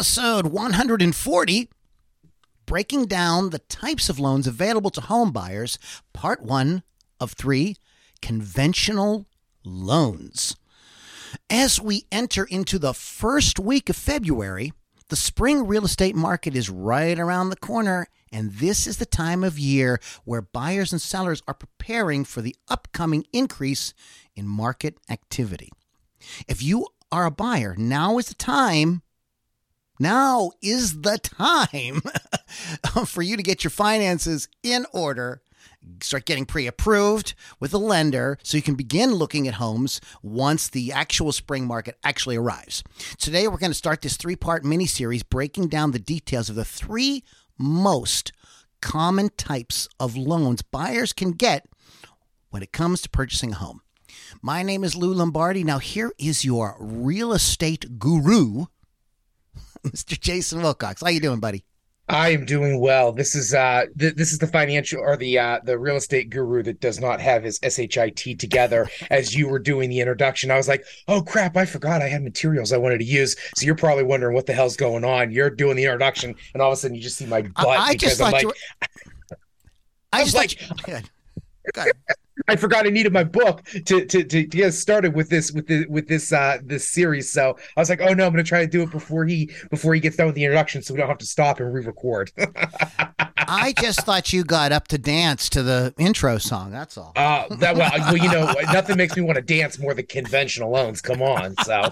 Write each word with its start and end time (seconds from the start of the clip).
Episode 0.00 0.46
140 0.46 1.68
Breaking 2.64 3.04
Down 3.04 3.50
the 3.50 3.58
Types 3.58 4.08
of 4.08 4.18
Loans 4.18 4.46
Available 4.46 4.88
to 4.88 5.02
Home 5.02 5.30
Buyers, 5.30 5.78
Part 6.14 6.42
1 6.42 6.82
of 7.20 7.32
3 7.32 7.76
Conventional 8.22 9.26
Loans. 9.62 10.56
As 11.50 11.82
we 11.82 12.06
enter 12.10 12.44
into 12.44 12.78
the 12.78 12.94
first 12.94 13.58
week 13.58 13.90
of 13.90 13.96
February, 13.96 14.72
the 15.10 15.16
spring 15.16 15.66
real 15.66 15.84
estate 15.84 16.16
market 16.16 16.56
is 16.56 16.70
right 16.70 17.18
around 17.18 17.50
the 17.50 17.56
corner, 17.56 18.06
and 18.32 18.54
this 18.54 18.86
is 18.86 18.96
the 18.96 19.04
time 19.04 19.44
of 19.44 19.58
year 19.58 20.00
where 20.24 20.40
buyers 20.40 20.92
and 20.92 21.02
sellers 21.02 21.42
are 21.46 21.52
preparing 21.52 22.24
for 22.24 22.40
the 22.40 22.56
upcoming 22.68 23.26
increase 23.34 23.92
in 24.34 24.48
market 24.48 24.96
activity. 25.10 25.68
If 26.48 26.62
you 26.62 26.86
are 27.12 27.26
a 27.26 27.30
buyer, 27.30 27.74
now 27.76 28.16
is 28.16 28.28
the 28.28 28.34
time 28.34 29.02
now 30.00 30.52
is 30.62 31.02
the 31.02 31.18
time 31.18 32.02
for 33.06 33.22
you 33.22 33.36
to 33.36 33.42
get 33.42 33.62
your 33.62 33.70
finances 33.70 34.48
in 34.62 34.86
order, 34.92 35.42
start 36.00 36.24
getting 36.24 36.46
pre 36.46 36.66
approved 36.66 37.34
with 37.60 37.74
a 37.74 37.78
lender 37.78 38.38
so 38.42 38.56
you 38.56 38.62
can 38.62 38.74
begin 38.74 39.12
looking 39.14 39.46
at 39.46 39.54
homes 39.54 40.00
once 40.22 40.68
the 40.68 40.90
actual 40.92 41.32
spring 41.32 41.66
market 41.66 41.96
actually 42.02 42.36
arrives. 42.36 42.82
Today, 43.18 43.46
we're 43.46 43.58
going 43.58 43.70
to 43.70 43.74
start 43.74 44.00
this 44.00 44.16
three 44.16 44.36
part 44.36 44.64
mini 44.64 44.86
series 44.86 45.22
breaking 45.22 45.68
down 45.68 45.92
the 45.92 45.98
details 45.98 46.48
of 46.48 46.56
the 46.56 46.64
three 46.64 47.22
most 47.58 48.32
common 48.80 49.28
types 49.36 49.88
of 49.98 50.16
loans 50.16 50.62
buyers 50.62 51.12
can 51.12 51.32
get 51.32 51.66
when 52.48 52.62
it 52.62 52.72
comes 52.72 53.02
to 53.02 53.10
purchasing 53.10 53.52
a 53.52 53.56
home. 53.56 53.82
My 54.42 54.62
name 54.62 54.84
is 54.84 54.96
Lou 54.96 55.12
Lombardi. 55.12 55.64
Now, 55.64 55.78
here 55.78 56.12
is 56.18 56.44
your 56.44 56.76
real 56.80 57.32
estate 57.32 57.98
guru. 57.98 58.66
Mr. 59.86 60.18
Jason 60.18 60.62
Wilcox. 60.62 61.02
How 61.02 61.08
you 61.08 61.20
doing, 61.20 61.40
buddy? 61.40 61.64
I 62.08 62.30
am 62.30 62.44
doing 62.44 62.80
well. 62.80 63.12
This 63.12 63.36
is 63.36 63.54
uh 63.54 63.84
th- 63.96 64.16
this 64.16 64.32
is 64.32 64.38
the 64.38 64.48
financial 64.48 65.00
or 65.00 65.16
the 65.16 65.38
uh 65.38 65.60
the 65.62 65.78
real 65.78 65.94
estate 65.94 66.28
guru 66.28 66.60
that 66.64 66.80
does 66.80 66.98
not 66.98 67.20
have 67.20 67.44
his 67.44 67.60
SHIT 67.62 68.36
together 68.38 68.88
as 69.10 69.32
you 69.32 69.48
were 69.48 69.60
doing 69.60 69.88
the 69.90 70.00
introduction. 70.00 70.50
I 70.50 70.56
was 70.56 70.66
like, 70.66 70.84
"Oh 71.06 71.22
crap, 71.22 71.56
I 71.56 71.64
forgot 71.64 72.02
I 72.02 72.08
had 72.08 72.24
materials 72.24 72.72
I 72.72 72.78
wanted 72.78 72.98
to 72.98 73.04
use." 73.04 73.36
So 73.56 73.64
you're 73.64 73.76
probably 73.76 74.02
wondering 74.02 74.34
what 74.34 74.46
the 74.46 74.52
hell's 74.52 74.76
going 74.76 75.04
on. 75.04 75.30
You're 75.30 75.50
doing 75.50 75.76
the 75.76 75.84
introduction 75.84 76.34
and 76.52 76.60
all 76.60 76.72
of 76.72 76.78
a 76.78 76.80
sudden 76.80 76.96
you 76.96 77.02
just 77.02 77.16
see 77.16 77.26
my 77.26 77.42
butt 77.42 77.68
I, 77.68 77.76
I 77.90 77.94
just 77.94 78.18
thought 78.18 78.32
like, 78.32 78.42
you 78.42 78.48
were... 78.48 79.36
I 80.12 80.24
just 80.24 80.34
like, 80.34 80.58
thought 80.58 80.88
you... 80.88 80.94
Go 81.72 81.82
ahead. 81.82 81.92
I 82.48 82.56
forgot 82.56 82.86
I 82.86 82.90
needed 82.90 83.12
my 83.12 83.24
book 83.24 83.64
to, 83.86 84.04
to 84.04 84.24
to 84.24 84.44
get 84.44 84.72
started 84.74 85.14
with 85.14 85.28
this 85.28 85.52
with 85.52 85.66
the 85.66 85.86
with 85.88 86.08
this 86.08 86.32
uh 86.32 86.58
this 86.62 86.88
series. 86.88 87.30
So 87.30 87.56
I 87.76 87.80
was 87.80 87.88
like, 87.90 88.00
oh 88.00 88.12
no, 88.12 88.26
I'm 88.26 88.32
gonna 88.32 88.42
try 88.42 88.60
to 88.60 88.66
do 88.66 88.82
it 88.82 88.90
before 88.90 89.24
he 89.24 89.50
before 89.70 89.94
he 89.94 90.00
gets 90.00 90.16
done 90.16 90.26
with 90.26 90.34
the 90.34 90.44
introduction, 90.44 90.82
so 90.82 90.94
we 90.94 90.98
don't 90.98 91.08
have 91.08 91.18
to 91.18 91.26
stop 91.26 91.60
and 91.60 91.72
re-record. 91.72 92.32
I 93.52 93.74
just 93.80 94.02
thought 94.02 94.32
you 94.32 94.44
got 94.44 94.70
up 94.70 94.86
to 94.88 94.98
dance 94.98 95.48
to 95.50 95.62
the 95.62 95.92
intro 95.98 96.38
song. 96.38 96.70
That's 96.70 96.96
all. 96.96 97.12
Uh, 97.16 97.52
that 97.56 97.74
well, 97.76 97.90
well, 97.98 98.16
you 98.16 98.30
know, 98.30 98.52
nothing 98.72 98.96
makes 98.96 99.16
me 99.16 99.22
want 99.22 99.36
to 99.36 99.42
dance 99.42 99.78
more 99.78 99.92
than 99.92 100.06
conventional 100.06 100.70
loans. 100.70 101.00
Come 101.00 101.20
on, 101.20 101.56
so. 101.64 101.90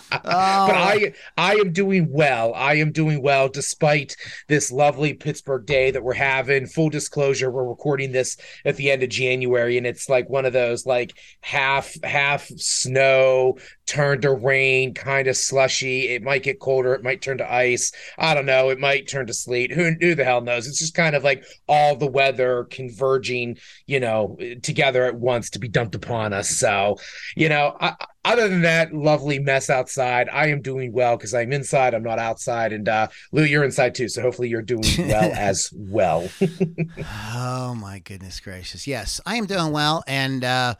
Oh. 0.28 0.66
But 0.66 0.76
I 0.76 1.12
I 1.36 1.54
am 1.54 1.72
doing 1.72 2.08
well. 2.10 2.52
I 2.54 2.74
am 2.74 2.92
doing 2.92 3.22
well 3.22 3.48
despite 3.48 4.16
this 4.48 4.70
lovely 4.70 5.14
Pittsburgh 5.14 5.66
day 5.66 5.90
that 5.90 6.02
we're 6.02 6.14
having. 6.14 6.66
Full 6.66 6.90
disclosure, 6.90 7.50
we're 7.50 7.64
recording 7.64 8.12
this 8.12 8.36
at 8.64 8.76
the 8.76 8.90
end 8.90 9.02
of 9.02 9.08
January, 9.08 9.78
and 9.78 9.86
it's 9.86 10.08
like 10.08 10.28
one 10.28 10.44
of 10.44 10.52
those 10.52 10.86
like 10.86 11.14
half 11.40 11.94
half 12.04 12.46
snow 12.56 13.58
turned 13.86 14.22
to 14.22 14.32
rain, 14.32 14.92
kind 14.92 15.28
of 15.28 15.36
slushy. 15.36 16.08
It 16.08 16.22
might 16.22 16.42
get 16.42 16.60
colder. 16.60 16.94
It 16.94 17.02
might 17.02 17.22
turn 17.22 17.38
to 17.38 17.52
ice. 17.52 17.90
I 18.18 18.34
don't 18.34 18.46
know. 18.46 18.68
It 18.68 18.78
might 18.78 19.08
turn 19.08 19.26
to 19.26 19.34
sleet. 19.34 19.72
Who 19.72 19.92
who 20.00 20.14
the 20.14 20.24
hell 20.24 20.42
knows? 20.42 20.66
It's 20.66 20.78
just 20.78 20.94
kind 20.94 21.16
of 21.16 21.24
like 21.24 21.44
all 21.68 21.96
the 21.96 22.06
weather 22.06 22.64
converging, 22.70 23.58
you 23.86 24.00
know, 24.00 24.36
together 24.62 25.04
at 25.04 25.16
once 25.16 25.50
to 25.50 25.58
be 25.58 25.68
dumped 25.68 25.94
upon 25.94 26.32
us. 26.32 26.50
So, 26.50 26.96
you 27.34 27.48
know, 27.48 27.76
I, 27.80 27.94
other 28.28 28.48
than 28.48 28.62
that 28.62 28.92
lovely 28.92 29.38
mess 29.38 29.70
outside, 29.70 30.28
I 30.28 30.48
am 30.48 30.60
doing 30.60 30.92
well 30.92 31.16
because 31.16 31.34
I'm 31.34 31.52
inside. 31.52 31.94
I'm 31.94 32.02
not 32.02 32.18
outside. 32.18 32.72
And 32.72 32.88
uh, 32.88 33.08
Lou, 33.32 33.44
you're 33.44 33.64
inside 33.64 33.94
too. 33.94 34.08
So 34.08 34.22
hopefully 34.22 34.48
you're 34.48 34.62
doing 34.62 34.84
well 34.98 35.32
as 35.34 35.72
well. 35.74 36.28
oh 37.34 37.74
my 37.74 38.00
goodness 38.00 38.40
gracious! 38.40 38.86
Yes, 38.86 39.20
I 39.24 39.36
am 39.36 39.46
doing 39.46 39.72
well, 39.72 40.04
and 40.06 40.44
uh, 40.44 40.74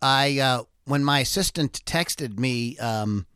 I 0.00 0.38
uh, 0.38 0.64
when 0.84 1.04
my 1.04 1.20
assistant 1.20 1.84
texted 1.84 2.38
me. 2.38 2.78
Um, 2.78 3.26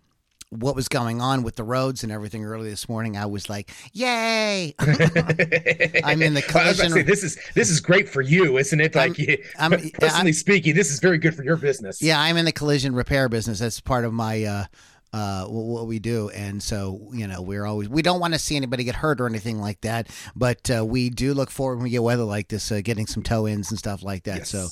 what 0.50 0.76
was 0.76 0.88
going 0.88 1.20
on 1.20 1.42
with 1.42 1.56
the 1.56 1.64
roads 1.64 2.02
and 2.02 2.12
everything 2.12 2.44
early 2.44 2.70
this 2.70 2.88
morning, 2.88 3.16
I 3.16 3.26
was 3.26 3.48
like, 3.48 3.70
"Yay!" 3.92 4.74
I'm 4.78 6.22
in 6.22 6.34
the 6.34 6.44
collision. 6.46 6.90
Say, 6.90 7.02
this 7.02 7.24
is 7.24 7.38
this 7.54 7.70
is 7.70 7.80
great 7.80 8.08
for 8.08 8.22
you, 8.22 8.56
isn't 8.58 8.80
it? 8.80 8.94
Like, 8.94 9.18
I'm, 9.58 9.72
I'm, 9.72 9.90
personally 10.00 10.28
I'm, 10.28 10.32
speaking, 10.32 10.74
this 10.74 10.92
is 10.92 11.00
very 11.00 11.18
good 11.18 11.34
for 11.34 11.42
your 11.42 11.56
business. 11.56 12.00
Yeah, 12.00 12.20
I'm 12.20 12.36
in 12.36 12.44
the 12.44 12.52
collision 12.52 12.94
repair 12.94 13.28
business. 13.28 13.58
That's 13.58 13.80
part 13.80 14.04
of 14.04 14.12
my 14.12 14.44
uh, 14.44 14.64
uh, 15.12 15.46
what 15.46 15.86
we 15.86 15.98
do. 15.98 16.28
And 16.30 16.62
so, 16.62 17.08
you 17.12 17.26
know, 17.26 17.40
we're 17.40 17.64
always, 17.64 17.88
we 17.88 18.02
don't 18.02 18.20
want 18.20 18.34
to 18.34 18.38
see 18.38 18.56
anybody 18.56 18.84
get 18.84 18.96
hurt 18.96 19.20
or 19.20 19.26
anything 19.26 19.58
like 19.60 19.80
that. 19.82 20.08
But 20.34 20.70
uh, 20.70 20.84
we 20.84 21.10
do 21.10 21.34
look 21.34 21.50
forward 21.50 21.76
when 21.76 21.84
we 21.84 21.90
get 21.90 22.02
weather 22.02 22.24
like 22.24 22.48
this, 22.48 22.70
uh, 22.70 22.80
getting 22.82 23.06
some 23.06 23.22
tow 23.22 23.46
ins 23.46 23.70
and 23.70 23.78
stuff 23.78 24.02
like 24.02 24.24
that. 24.24 24.38
Yes. 24.38 24.50
So, 24.50 24.68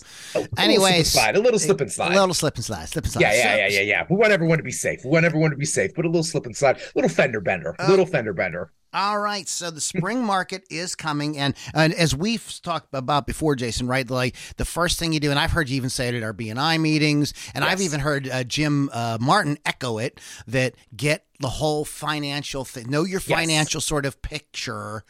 anyways, 0.59 1.13
slide, 1.13 1.37
a 1.37 1.41
little 1.41 1.59
slip 1.59 1.81
and 1.81 1.91
slide, 1.91 2.13
a 2.13 2.21
little 2.21 2.35
slip 2.35 2.57
and 2.57 2.65
slide, 2.65 2.89
slip 2.89 3.05
and 3.05 3.13
slide. 3.13 3.23
Yeah, 3.23 3.33
yeah, 3.33 3.57
yeah, 3.57 3.69
yeah, 3.69 3.81
yeah. 3.81 4.07
We 4.11 4.17
want 4.17 4.33
everyone 4.33 4.59
to 4.59 4.65
be 4.65 4.73
safe. 4.73 5.05
We 5.05 5.11
want 5.11 5.25
everyone 5.25 5.51
to 5.51 5.57
be 5.57 5.67
safe, 5.67 5.93
but 5.95 6.05
a 6.05 6.09
little 6.09 6.23
slip 6.23 6.47
and 6.47 6.57
slide, 6.57 6.81
little 6.95 7.11
fender 7.11 7.41
bender, 7.41 7.75
little 7.89 8.07
fender 8.07 8.33
bender. 8.33 8.71
All 8.95 9.19
right, 9.19 9.49
so 9.49 9.73
the 9.73 9.81
spring 9.81 10.23
market 10.23 10.65
is 10.71 10.95
coming, 10.95 11.37
and 11.37 11.57
and 11.75 11.93
as 11.93 12.15
we've 12.15 12.61
talked 12.63 12.95
about 12.95 13.27
before, 13.27 13.57
Jason, 13.57 13.89
right? 13.89 14.09
Like 14.09 14.37
the 14.57 14.65
first 14.65 15.01
thing 15.01 15.13
you 15.13 15.19
do, 15.19 15.31
and 15.31 15.39
I've 15.39 15.51
heard 15.51 15.69
you 15.69 15.77
even 15.77 15.91
say 15.91 16.09
it 16.09 16.15
at 16.15 16.23
our 16.23 16.33
BNI 16.33 16.81
meetings, 16.81 17.35
and 17.55 17.65
yes. 17.65 17.73
I've 17.73 17.81
even 17.81 17.99
heard 17.99 18.29
uh, 18.29 18.45
Jim 18.45 18.89
uh, 18.93 19.19
Martin 19.21 19.59
echo 19.67 19.99
it 19.99 20.21
that 20.47 20.77
get 20.97 21.27
the 21.41 21.49
whole 21.49 21.85
financial 21.85 22.65
thing, 22.65 22.89
know 22.89 23.03
your 23.03 23.19
financial 23.19 23.79
yes. 23.79 23.85
sort 23.85 24.07
of 24.07 24.23
picture 24.23 25.05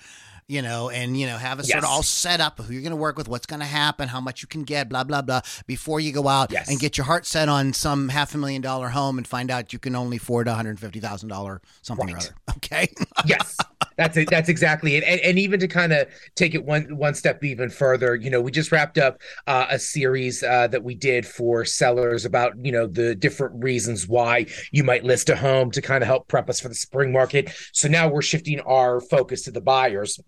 you 0.46 0.60
know, 0.60 0.90
and 0.90 1.18
you 1.18 1.26
know, 1.26 1.38
have 1.38 1.58
yes. 1.58 1.70
sort 1.70 1.84
of 1.84 1.90
all 1.90 2.02
set 2.02 2.40
up 2.40 2.58
who 2.60 2.72
you're 2.72 2.82
going 2.82 2.90
to 2.90 2.96
work 2.96 3.16
with, 3.16 3.28
what's 3.28 3.46
going 3.46 3.60
to 3.60 3.66
happen, 3.66 4.08
how 4.08 4.20
much 4.20 4.42
you 4.42 4.48
can 4.48 4.62
get, 4.62 4.88
blah 4.88 5.04
blah 5.04 5.22
blah, 5.22 5.40
before 5.66 6.00
you 6.00 6.12
go 6.12 6.28
out 6.28 6.52
yes. 6.52 6.68
and 6.68 6.78
get 6.78 6.98
your 6.98 7.06
heart 7.06 7.24
set 7.26 7.48
on 7.48 7.72
some 7.72 8.10
half 8.10 8.34
a 8.34 8.38
million 8.38 8.60
dollar 8.60 8.88
home 8.88 9.16
and 9.16 9.26
find 9.26 9.50
out 9.50 9.72
you 9.72 9.78
can 9.78 9.96
only 9.96 10.18
afford 10.18 10.46
a 10.48 10.54
hundred 10.54 10.78
fifty 10.78 11.00
thousand 11.00 11.28
dollar 11.28 11.62
something 11.82 12.06
right. 12.06 12.14
or 12.14 12.18
other. 12.18 12.34
Okay. 12.56 12.88
yes, 13.26 13.58
that's 13.96 14.16
it. 14.16 14.28
That's 14.30 14.48
exactly 14.48 14.96
it. 14.96 15.04
And, 15.04 15.20
and 15.20 15.38
even 15.38 15.60
to 15.60 15.68
kind 15.68 15.92
of 15.92 16.08
take 16.34 16.54
it 16.54 16.64
one 16.64 16.96
one 16.96 17.14
step 17.14 17.42
even 17.44 17.70
further, 17.70 18.16
you 18.16 18.30
know, 18.30 18.40
we 18.40 18.50
just 18.50 18.72
wrapped 18.72 18.98
up 18.98 19.20
uh, 19.46 19.66
a 19.70 19.78
series 19.78 20.42
uh, 20.42 20.66
that 20.68 20.82
we 20.82 20.94
did 20.94 21.26
for 21.26 21.64
sellers 21.64 22.24
about 22.24 22.52
you 22.64 22.72
know 22.72 22.86
the 22.86 23.14
different 23.14 23.62
reasons 23.62 24.08
why 24.08 24.46
you 24.72 24.84
might 24.84 25.04
list 25.04 25.28
a 25.28 25.36
home 25.36 25.70
to 25.70 25.82
kind 25.82 26.02
of 26.02 26.08
help 26.08 26.28
prep 26.28 26.50
us 26.50 26.60
for 26.60 26.68
the 26.68 26.74
spring 26.74 27.12
market. 27.12 27.50
So 27.72 27.88
now 27.88 28.08
we're 28.08 28.22
shifting 28.22 28.60
our 28.60 29.00
focus 29.00 29.42
to 29.42 29.50
the 29.50 29.60
buyers 29.60 30.18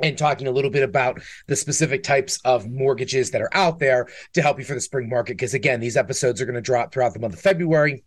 and 0.00 0.18
talking 0.18 0.46
a 0.46 0.50
little 0.50 0.70
bit 0.70 0.82
about 0.82 1.20
the 1.46 1.56
specific 1.56 2.02
types 2.02 2.38
of 2.44 2.68
mortgages 2.68 3.30
that 3.30 3.40
are 3.40 3.54
out 3.54 3.78
there 3.78 4.08
to 4.34 4.42
help 4.42 4.58
you 4.58 4.64
for 4.64 4.74
the 4.74 4.80
spring 4.80 5.08
market. 5.08 5.34
Because 5.34 5.54
again, 5.54 5.80
these 5.80 5.96
episodes 5.96 6.40
are 6.40 6.44
going 6.44 6.56
to 6.56 6.60
drop 6.60 6.92
throughout 6.92 7.14
the 7.14 7.20
month 7.20 7.34
of 7.34 7.40
February 7.40 8.02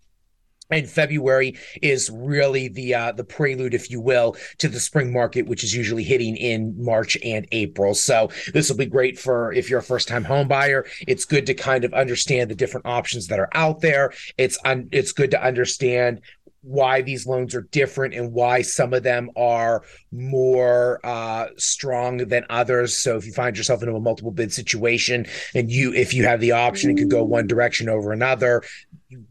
and 0.69 0.89
February 0.89 1.57
is 1.81 2.09
really 2.09 2.67
the 2.67 2.95
uh, 2.95 3.11
the 3.11 3.23
prelude, 3.23 3.73
if 3.73 3.91
you 3.91 4.01
will, 4.01 4.35
to 4.57 4.67
the 4.67 4.79
spring 4.79 5.13
market, 5.13 5.47
which 5.47 5.63
is 5.63 5.75
usually 5.75 6.03
hitting 6.03 6.35
in 6.37 6.75
March 6.83 7.17
and 7.23 7.47
April. 7.51 7.93
So 7.93 8.29
this 8.53 8.69
will 8.69 8.77
be 8.77 8.85
great 8.85 9.19
for 9.19 9.53
if 9.53 9.69
you're 9.69 9.79
a 9.79 9.83
first 9.83 10.07
time 10.07 10.23
home 10.23 10.47
buyer. 10.47 10.85
It's 11.07 11.25
good 11.25 11.45
to 11.47 11.53
kind 11.53 11.83
of 11.83 11.93
understand 11.93 12.49
the 12.49 12.55
different 12.55 12.85
options 12.85 13.27
that 13.27 13.39
are 13.39 13.49
out 13.53 13.81
there. 13.81 14.13
It's 14.37 14.57
un- 14.65 14.89
it's 14.91 15.11
good 15.11 15.31
to 15.31 15.43
understand 15.43 16.21
why 16.65 17.01
these 17.01 17.27
loans 17.27 17.53
are 17.53 17.61
different 17.61 18.15
and 18.15 18.33
why 18.33 18.63
some 18.63 18.91
of 18.93 19.03
them 19.03 19.29
are 19.35 19.83
more 20.11 20.99
uh, 21.03 21.47
strong 21.57 22.17
than 22.17 22.43
others. 22.49 22.97
So 22.97 23.17
if 23.17 23.25
you 23.25 23.33
find 23.33 23.55
yourself 23.55 23.83
in 23.83 23.89
a 23.89 23.99
multiple 23.99 24.31
bid 24.31 24.51
situation 24.51 25.27
and 25.53 25.69
you 25.69 25.93
if 25.93 26.13
you 26.13 26.25
have 26.25 26.41
the 26.41 26.53
option 26.53 26.89
it 26.89 26.97
could 26.97 27.11
go 27.11 27.23
one 27.23 27.45
direction 27.45 27.87
over 27.87 28.11
another, 28.11 28.63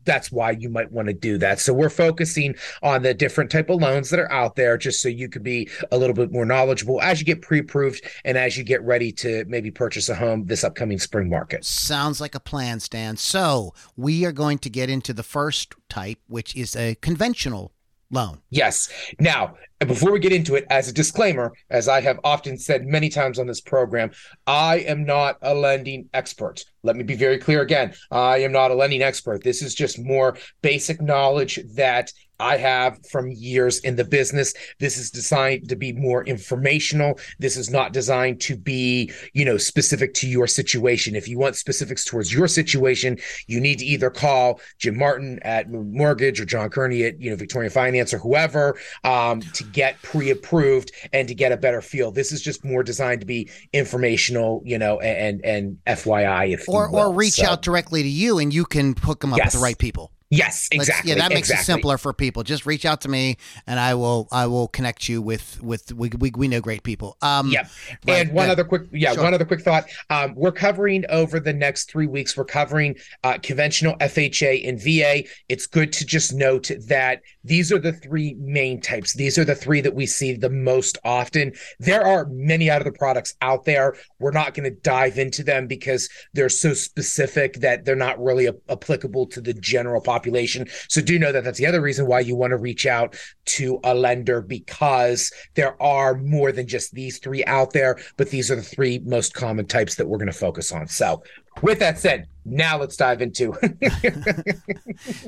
that's 0.04 0.32
why 0.32 0.52
you 0.52 0.68
might 0.68 0.90
want 0.90 1.08
to 1.08 1.14
do 1.14 1.38
that. 1.38 1.60
So 1.60 1.72
we're 1.72 1.90
focusing 1.90 2.54
on 2.82 3.02
the 3.02 3.14
different 3.14 3.50
type 3.50 3.70
of 3.70 3.80
loans 3.80 4.10
that 4.10 4.20
are 4.20 4.30
out 4.32 4.56
there 4.56 4.76
just 4.76 5.00
so 5.00 5.08
you 5.08 5.28
can 5.28 5.42
be 5.42 5.68
a 5.92 5.98
little 5.98 6.14
bit 6.14 6.32
more 6.32 6.44
knowledgeable 6.44 7.00
as 7.02 7.20
you 7.20 7.26
get 7.26 7.42
pre-approved 7.42 8.04
and 8.24 8.38
as 8.38 8.56
you 8.56 8.64
get 8.64 8.82
ready 8.82 9.12
to 9.12 9.44
maybe 9.46 9.70
purchase 9.70 10.08
a 10.08 10.14
home 10.14 10.46
this 10.46 10.64
upcoming 10.64 10.98
spring 10.98 11.28
market. 11.28 11.64
Sounds 11.64 12.20
like 12.20 12.34
a 12.34 12.40
plan, 12.40 12.80
Stan. 12.80 13.16
So 13.16 13.74
we 13.96 14.24
are 14.24 14.32
going 14.32 14.58
to 14.58 14.70
get 14.70 14.90
into 14.90 15.12
the 15.12 15.22
first 15.22 15.74
type, 15.88 16.18
which 16.28 16.56
is 16.56 16.74
a 16.76 16.94
conventional 16.96 17.73
loan. 18.14 18.40
Yes. 18.50 18.88
Now, 19.20 19.56
before 19.80 20.12
we 20.12 20.18
get 20.18 20.32
into 20.32 20.54
it, 20.54 20.64
as 20.70 20.88
a 20.88 20.92
disclaimer, 20.92 21.52
as 21.68 21.88
I 21.88 22.00
have 22.00 22.18
often 22.24 22.56
said 22.56 22.86
many 22.86 23.10
times 23.10 23.38
on 23.38 23.46
this 23.46 23.60
program, 23.60 24.12
I 24.46 24.78
am 24.78 25.04
not 25.04 25.36
a 25.42 25.54
lending 25.54 26.08
expert. 26.14 26.64
Let 26.82 26.96
me 26.96 27.02
be 27.02 27.16
very 27.16 27.38
clear 27.38 27.60
again. 27.60 27.92
I 28.10 28.38
am 28.38 28.52
not 28.52 28.70
a 28.70 28.74
lending 28.74 29.02
expert. 29.02 29.42
This 29.42 29.60
is 29.60 29.74
just 29.74 29.98
more 29.98 30.38
basic 30.62 31.02
knowledge 31.02 31.60
that 31.74 32.12
I 32.40 32.56
have 32.56 32.98
from 33.06 33.30
years 33.30 33.78
in 33.80 33.96
the 33.96 34.04
business. 34.04 34.54
This 34.80 34.98
is 34.98 35.10
designed 35.10 35.68
to 35.68 35.76
be 35.76 35.92
more 35.92 36.24
informational. 36.24 37.18
This 37.38 37.56
is 37.56 37.70
not 37.70 37.92
designed 37.92 38.40
to 38.42 38.56
be, 38.56 39.12
you 39.32 39.44
know, 39.44 39.56
specific 39.56 40.14
to 40.14 40.28
your 40.28 40.46
situation. 40.46 41.14
If 41.14 41.28
you 41.28 41.38
want 41.38 41.56
specifics 41.56 42.04
towards 42.04 42.32
your 42.32 42.48
situation, 42.48 43.18
you 43.46 43.60
need 43.60 43.78
to 43.78 43.84
either 43.84 44.10
call 44.10 44.60
Jim 44.78 44.98
Martin 44.98 45.38
at 45.42 45.70
Mortgage 45.70 46.40
or 46.40 46.44
John 46.44 46.70
Kearney 46.70 47.04
at, 47.04 47.20
you 47.20 47.30
know, 47.30 47.36
Victoria 47.36 47.70
Finance 47.70 48.12
or 48.12 48.18
whoever 48.18 48.76
um, 49.04 49.40
to 49.40 49.64
get 49.64 50.00
pre-approved 50.02 50.92
and 51.12 51.28
to 51.28 51.34
get 51.34 51.52
a 51.52 51.56
better 51.56 51.80
feel. 51.80 52.10
This 52.10 52.32
is 52.32 52.42
just 52.42 52.64
more 52.64 52.82
designed 52.82 53.20
to 53.20 53.26
be 53.26 53.50
informational, 53.72 54.62
you 54.64 54.78
know, 54.78 54.98
and 55.00 55.44
and, 55.44 55.78
FYI 55.86 56.52
if 56.52 56.68
or 56.68 56.88
or 56.88 57.12
reach 57.12 57.34
so, 57.34 57.46
out 57.46 57.62
directly 57.62 58.02
to 58.02 58.08
you 58.08 58.38
and 58.38 58.52
you 58.52 58.64
can 58.64 58.94
hook 58.96 59.20
them 59.20 59.32
up 59.32 59.38
yes. 59.38 59.46
with 59.46 59.54
the 59.54 59.64
right 59.64 59.78
people. 59.78 60.13
Yes, 60.36 60.68
exactly. 60.72 61.10
Let's, 61.10 61.20
yeah, 61.20 61.28
that 61.28 61.34
makes 61.34 61.50
exactly. 61.50 61.62
it 61.62 61.76
simpler 61.76 61.98
for 61.98 62.12
people. 62.12 62.42
Just 62.42 62.66
reach 62.66 62.84
out 62.84 63.00
to 63.02 63.08
me, 63.08 63.36
and 63.66 63.78
I 63.78 63.94
will 63.94 64.28
I 64.32 64.46
will 64.46 64.68
connect 64.68 65.08
you 65.08 65.22
with 65.22 65.62
with 65.62 65.92
we 65.92 66.10
we, 66.18 66.32
we 66.36 66.48
know 66.48 66.60
great 66.60 66.82
people. 66.82 67.16
Um, 67.22 67.50
yep. 67.50 67.70
And 68.06 68.32
one 68.32 68.50
other 68.50 68.64
quick 68.64 68.82
yeah 68.92 69.12
sure. 69.12 69.22
one 69.22 69.34
other 69.34 69.44
quick 69.44 69.60
thought. 69.60 69.86
Um, 70.10 70.34
we're 70.34 70.52
covering 70.52 71.04
over 71.08 71.40
the 71.40 71.52
next 71.52 71.90
three 71.90 72.06
weeks. 72.06 72.36
We're 72.36 72.44
covering 72.44 72.96
uh, 73.22 73.38
conventional 73.42 73.96
FHA 73.96 74.68
and 74.68 74.80
VA. 74.80 75.28
It's 75.48 75.66
good 75.66 75.92
to 75.94 76.04
just 76.04 76.34
note 76.34 76.70
that 76.88 77.22
these 77.44 77.70
are 77.72 77.78
the 77.78 77.92
three 77.92 78.34
main 78.38 78.80
types. 78.80 79.14
These 79.14 79.38
are 79.38 79.44
the 79.44 79.54
three 79.54 79.80
that 79.82 79.94
we 79.94 80.06
see 80.06 80.34
the 80.34 80.50
most 80.50 80.98
often. 81.04 81.52
There 81.78 82.04
are 82.04 82.26
many 82.26 82.70
other 82.70 82.92
products 82.92 83.34
out 83.40 83.64
there. 83.64 83.96
We're 84.18 84.32
not 84.32 84.54
going 84.54 84.64
to 84.64 84.80
dive 84.80 85.18
into 85.18 85.44
them 85.44 85.66
because 85.66 86.08
they're 86.32 86.48
so 86.48 86.74
specific 86.74 87.60
that 87.60 87.84
they're 87.84 87.96
not 87.96 88.22
really 88.22 88.46
a- 88.46 88.54
applicable 88.68 89.26
to 89.26 89.40
the 89.40 89.54
general 89.54 90.00
population 90.00 90.23
population. 90.24 90.66
So 90.88 91.02
do 91.02 91.18
know 91.18 91.32
that 91.32 91.44
that's 91.44 91.58
the 91.58 91.66
other 91.66 91.80
reason 91.80 92.06
why 92.06 92.20
you 92.20 92.34
want 92.34 92.52
to 92.52 92.56
reach 92.56 92.86
out 92.86 93.16
to 93.46 93.78
a 93.84 93.94
lender 93.94 94.40
because 94.40 95.30
there 95.54 95.80
are 95.82 96.14
more 96.14 96.50
than 96.50 96.66
just 96.66 96.94
these 96.94 97.18
three 97.18 97.44
out 97.44 97.72
there, 97.72 97.98
but 98.16 98.30
these 98.30 98.50
are 98.50 98.56
the 98.56 98.62
three 98.62 99.00
most 99.00 99.34
common 99.34 99.66
types 99.66 99.96
that 99.96 100.08
we're 100.08 100.18
going 100.18 100.32
to 100.32 100.38
focus 100.38 100.72
on. 100.72 100.88
So 100.88 101.22
with 101.62 101.78
that 101.80 101.98
said, 101.98 102.26
now 102.46 102.78
let's 102.78 102.96
dive 102.96 103.20
into. 103.20 103.52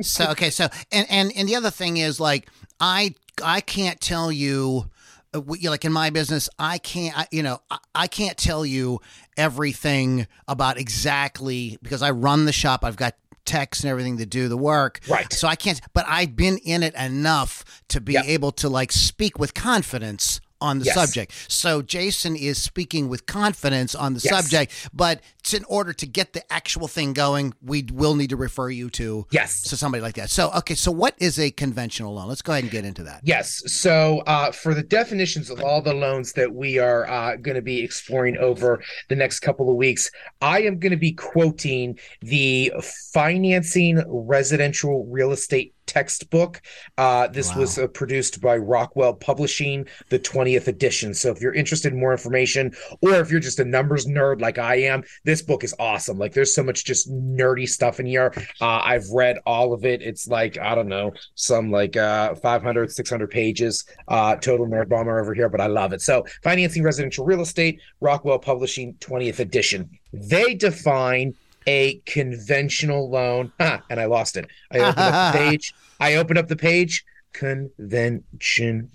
so 0.03 0.31
okay, 0.31 0.51
so 0.51 0.69
and 0.91 1.07
and 1.11 1.33
and 1.37 1.49
the 1.49 1.57
other 1.57 1.71
thing 1.71 1.99
is 1.99 2.19
like 2.19 2.49
I 2.81 3.15
I 3.43 3.61
can't 3.61 4.01
tell 4.01 4.33
you 4.33 4.91
uh, 5.35 5.41
like 5.65 5.85
in 5.85 5.93
my 5.93 6.09
business 6.11 6.49
i 6.57 6.79
can't 6.79 7.19
I, 7.19 7.27
you 7.33 7.43
know 7.43 7.59
i 7.97 8.07
can't 8.07 8.39
tell 8.39 8.65
you 8.65 9.01
everything 9.37 10.29
about 10.47 10.79
exactly 10.79 11.79
because 11.83 12.01
i 12.01 12.11
run 12.11 12.45
the 12.45 12.53
shop 12.53 12.85
i've 12.85 12.97
got 12.97 13.15
techs 13.47 13.83
and 13.83 13.91
everything 13.91 14.19
to 14.19 14.27
do 14.27 14.49
the 14.49 14.57
work. 14.57 15.01
Right. 15.09 15.33
So 15.33 15.49
I 15.49 15.57
can't, 15.57 15.81
but 15.93 16.05
I've 16.09 16.37
been 16.37 16.59
in 16.59 16.83
it 16.83 16.95
enough 16.95 17.65
to 17.89 18.01
be 18.01 18.15
yep. 18.15 18.27
able 18.27 18.53
to 18.53 18.69
like 18.69 18.93
speak 18.93 19.39
with 19.39 19.55
confidence 19.55 20.41
on 20.61 20.79
the 20.79 20.87
yes. 20.87 20.95
subject. 20.95 21.33
So 21.49 21.83
Jason 21.83 22.37
is 22.37 22.61
speaking 22.61 23.09
with 23.09 23.27
confidence 23.27 23.95
on 23.95 24.15
the 24.15 24.21
yes. 24.23 24.35
subject, 24.35 24.91
but 24.93 25.21
in 25.53 25.65
order 25.65 25.93
to 25.93 26.07
get 26.07 26.33
the 26.33 26.53
actual 26.53 26.89
thing 26.89 27.13
going, 27.13 27.55
we 27.63 27.87
will 27.93 28.17
need 28.17 28.31
to 28.31 28.37
refer 28.37 28.69
you 28.69 28.91
to 28.91 29.27
yes 29.31 29.63
to 29.63 29.77
somebody 29.77 30.03
like 30.03 30.15
that. 30.15 30.31
So 30.31 30.51
okay, 30.57 30.75
so 30.75 30.91
what 30.91 31.15
is 31.19 31.39
a 31.39 31.51
conventional 31.51 32.15
loan? 32.15 32.29
Let's 32.29 32.43
go 32.43 32.53
ahead 32.53 32.65
and 32.65 32.71
get 32.71 32.85
into 32.85 33.05
that. 33.05 33.21
Yes. 33.23 33.63
So 33.73 34.23
uh, 34.27 34.51
for 34.53 34.75
the 34.75 34.83
definitions 34.83 35.51
of 35.51 35.61
all 35.63 35.81
the 35.81 35.95
loans 35.95 36.33
that 36.33 36.53
we 36.53 36.79
are 36.79 37.09
uh, 37.09 37.37
going 37.37 37.55
to 37.55 37.63
be 37.63 37.81
exploring 37.83 38.37
over 38.39 38.83
the 39.09 39.17
next 39.17 39.41
couple 39.41 39.71
of 39.71 39.77
weeks, 39.77 40.11
I 40.41 40.63
am 40.63 40.79
going 40.79 40.91
to 40.91 40.97
be 40.97 41.13
quoting 41.13 41.99
the 42.21 42.73
financing 43.13 44.03
residential 44.09 45.07
real 45.07 45.33
estate 45.33 45.75
textbook. 45.97 46.61
Uh, 46.99 47.27
this 47.29 47.55
wow. 47.55 47.61
was 47.61 47.79
uh, 47.79 47.87
produced 47.87 48.43
by 48.43 48.57
Rockwell 48.57 49.15
Publishing, 49.15 49.87
the 50.11 50.19
20th 50.19 50.69
edition. 50.69 51.15
So 51.15 51.31
if 51.31 51.41
you're 51.41 51.55
interested 51.55 51.95
in 51.95 51.99
more 51.99 52.13
information, 52.13 52.75
or 53.01 53.15
if 53.15 53.31
you're 53.31 53.41
just 53.41 53.61
a 53.61 53.65
numbers 53.65 54.05
nerd 54.05 54.43
like 54.43 54.59
I 54.59 54.77
am, 54.93 55.05
this 55.25 55.41
book 55.41 55.65
is 55.65 55.75
awesome. 55.79 56.19
Like 56.19 56.35
there's 56.35 56.55
so 56.55 56.63
much 56.63 56.85
just 56.85 57.11
nerdy 57.11 57.67
stuff 57.67 57.99
in 57.99 58.05
here. 58.05 58.31
Uh, 58.61 58.81
I've 58.85 59.09
read 59.11 59.39
all 59.47 59.73
of 59.73 59.87
it. 59.87 60.03
It's 60.03 60.29
like, 60.29 60.59
I 60.59 60.75
don't 60.75 60.89
know, 60.89 61.13
some 61.35 61.71
like 61.71 61.97
uh, 61.97 62.35
500, 62.35 62.93
600 62.93 63.31
pages, 63.31 63.87
uh, 64.09 64.37
total 64.37 64.67
nerd 64.67 64.91
bomber 64.91 65.19
over 65.19 65.33
here, 65.33 65.49
but 65.49 65.63
I 65.63 65.67
love 65.67 65.95
it. 65.95 66.03
So 66.03 66.27
financing 66.43 66.83
residential 66.83 67.25
real 67.25 67.41
estate, 67.41 67.81
Rockwell 68.01 68.39
Publishing 68.39 68.95
20th 69.01 69.39
edition. 69.39 69.89
They 70.13 70.55
define 70.55 71.35
a 71.67 72.01
conventional 72.07 73.11
loan. 73.11 73.53
Ah, 73.61 73.83
and 73.91 74.01
I 74.01 74.07
lost 74.07 74.37
it. 74.37 74.49
I 74.71 74.79
opened 74.79 74.99
up 74.99 75.33
the 75.33 75.39
page. 75.51 75.75
I 76.01 76.17
open 76.17 76.37
up 76.39 76.49
the 76.49 76.57
page. 76.57 77.05
Conventional 77.33 78.89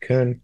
con. 0.00 0.40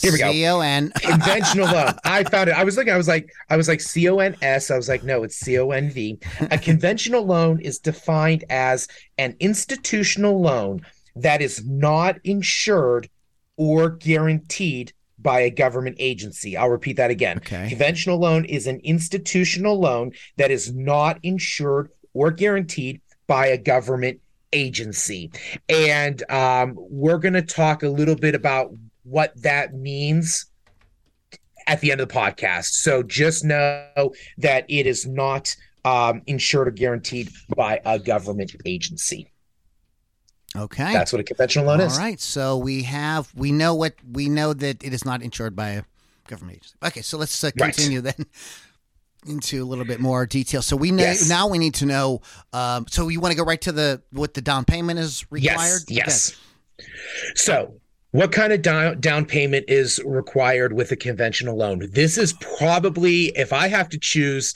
Here 0.00 0.12
we 0.12 0.18
go. 0.18 0.30
C 0.30 0.46
O 0.46 0.60
N. 0.60 0.92
Conventional 1.00 1.66
loan. 1.66 1.94
I 2.04 2.24
found 2.24 2.50
it. 2.50 2.56
I 2.56 2.64
was 2.64 2.76
looking. 2.76 2.92
I 2.92 2.96
was 2.96 3.08
like, 3.08 3.32
I 3.50 3.56
was 3.56 3.68
like 3.68 3.80
C 3.80 4.08
O 4.08 4.18
N 4.18 4.36
S. 4.40 4.70
I 4.70 4.76
was 4.76 4.88
like, 4.88 5.02
no, 5.02 5.24
it's 5.24 5.36
C 5.36 5.58
O 5.58 5.70
N 5.70 5.90
V. 5.90 6.18
A 6.50 6.58
conventional 6.58 7.24
loan 7.24 7.60
is 7.60 7.78
defined 7.78 8.44
as 8.50 8.88
an 9.18 9.36
institutional 9.40 10.40
loan 10.40 10.80
that 11.16 11.42
is 11.42 11.64
not 11.66 12.18
insured 12.24 13.08
or 13.56 13.90
guaranteed 13.90 14.92
by 15.18 15.40
a 15.40 15.50
government 15.50 15.96
agency. 15.98 16.56
I'll 16.56 16.68
repeat 16.68 16.96
that 16.96 17.10
again. 17.10 17.38
Okay. 17.38 17.68
Conventional 17.68 18.18
loan 18.18 18.44
is 18.44 18.66
an 18.66 18.80
institutional 18.84 19.78
loan 19.80 20.12
that 20.36 20.50
is 20.50 20.72
not 20.74 21.18
insured 21.22 21.90
or 22.12 22.30
guaranteed 22.30 23.00
by 23.26 23.46
a 23.46 23.58
government 23.58 24.20
agency. 24.54 25.30
And 25.68 26.22
um, 26.30 26.74
we're 26.76 27.18
going 27.18 27.34
to 27.34 27.42
talk 27.42 27.82
a 27.82 27.88
little 27.88 28.16
bit 28.16 28.34
about 28.34 28.72
what 29.02 29.34
that 29.42 29.74
means 29.74 30.46
at 31.66 31.80
the 31.80 31.92
end 31.92 32.00
of 32.00 32.08
the 32.08 32.14
podcast. 32.14 32.66
So 32.66 33.02
just 33.02 33.44
know 33.44 34.12
that 34.38 34.64
it 34.68 34.86
is 34.86 35.06
not 35.06 35.54
um, 35.84 36.22
insured 36.26 36.68
or 36.68 36.70
guaranteed 36.70 37.30
by 37.54 37.80
a 37.84 37.98
government 37.98 38.54
agency. 38.64 39.30
Okay. 40.56 40.92
That's 40.92 41.12
what 41.12 41.20
a 41.20 41.24
conventional 41.24 41.66
loan 41.66 41.80
All 41.80 41.86
is. 41.86 41.98
All 41.98 42.04
right. 42.04 42.20
So 42.20 42.56
we 42.56 42.84
have 42.84 43.30
we 43.34 43.50
know 43.52 43.74
what 43.74 43.94
we 44.10 44.28
know 44.28 44.52
that 44.54 44.84
it 44.84 44.92
is 44.94 45.04
not 45.04 45.20
insured 45.20 45.56
by 45.56 45.70
a 45.70 45.82
government 46.28 46.58
agency. 46.58 46.76
Okay, 46.84 47.02
so 47.02 47.18
let's 47.18 47.42
uh, 47.42 47.50
continue 47.56 48.00
right. 48.00 48.16
then 48.16 48.26
into 49.26 49.62
a 49.62 49.66
little 49.66 49.84
bit 49.84 50.00
more 50.00 50.26
detail. 50.26 50.62
So 50.62 50.76
we 50.76 50.90
know 50.90 51.04
yes. 51.04 51.28
now 51.28 51.48
we 51.48 51.58
need 51.58 51.74
to 51.74 51.86
know. 51.86 52.20
Um, 52.52 52.86
so 52.88 53.08
you 53.08 53.20
want 53.20 53.32
to 53.32 53.36
go 53.36 53.44
right 53.44 53.60
to 53.62 53.72
the 53.72 54.02
what 54.10 54.34
the 54.34 54.40
down 54.40 54.64
payment 54.64 54.98
is 54.98 55.24
required? 55.30 55.82
Yes. 55.88 56.36
Yes. 56.78 56.88
So 57.34 57.74
what 58.14 58.30
kind 58.30 58.52
of 58.52 58.62
down, 58.62 59.00
down 59.00 59.26
payment 59.26 59.64
is 59.66 60.00
required 60.04 60.72
with 60.72 60.92
a 60.92 60.96
conventional 60.96 61.56
loan? 61.56 61.90
This 61.90 62.16
is 62.16 62.32
probably, 62.34 63.32
if 63.34 63.52
I 63.52 63.66
have 63.66 63.88
to 63.88 63.98
choose 63.98 64.54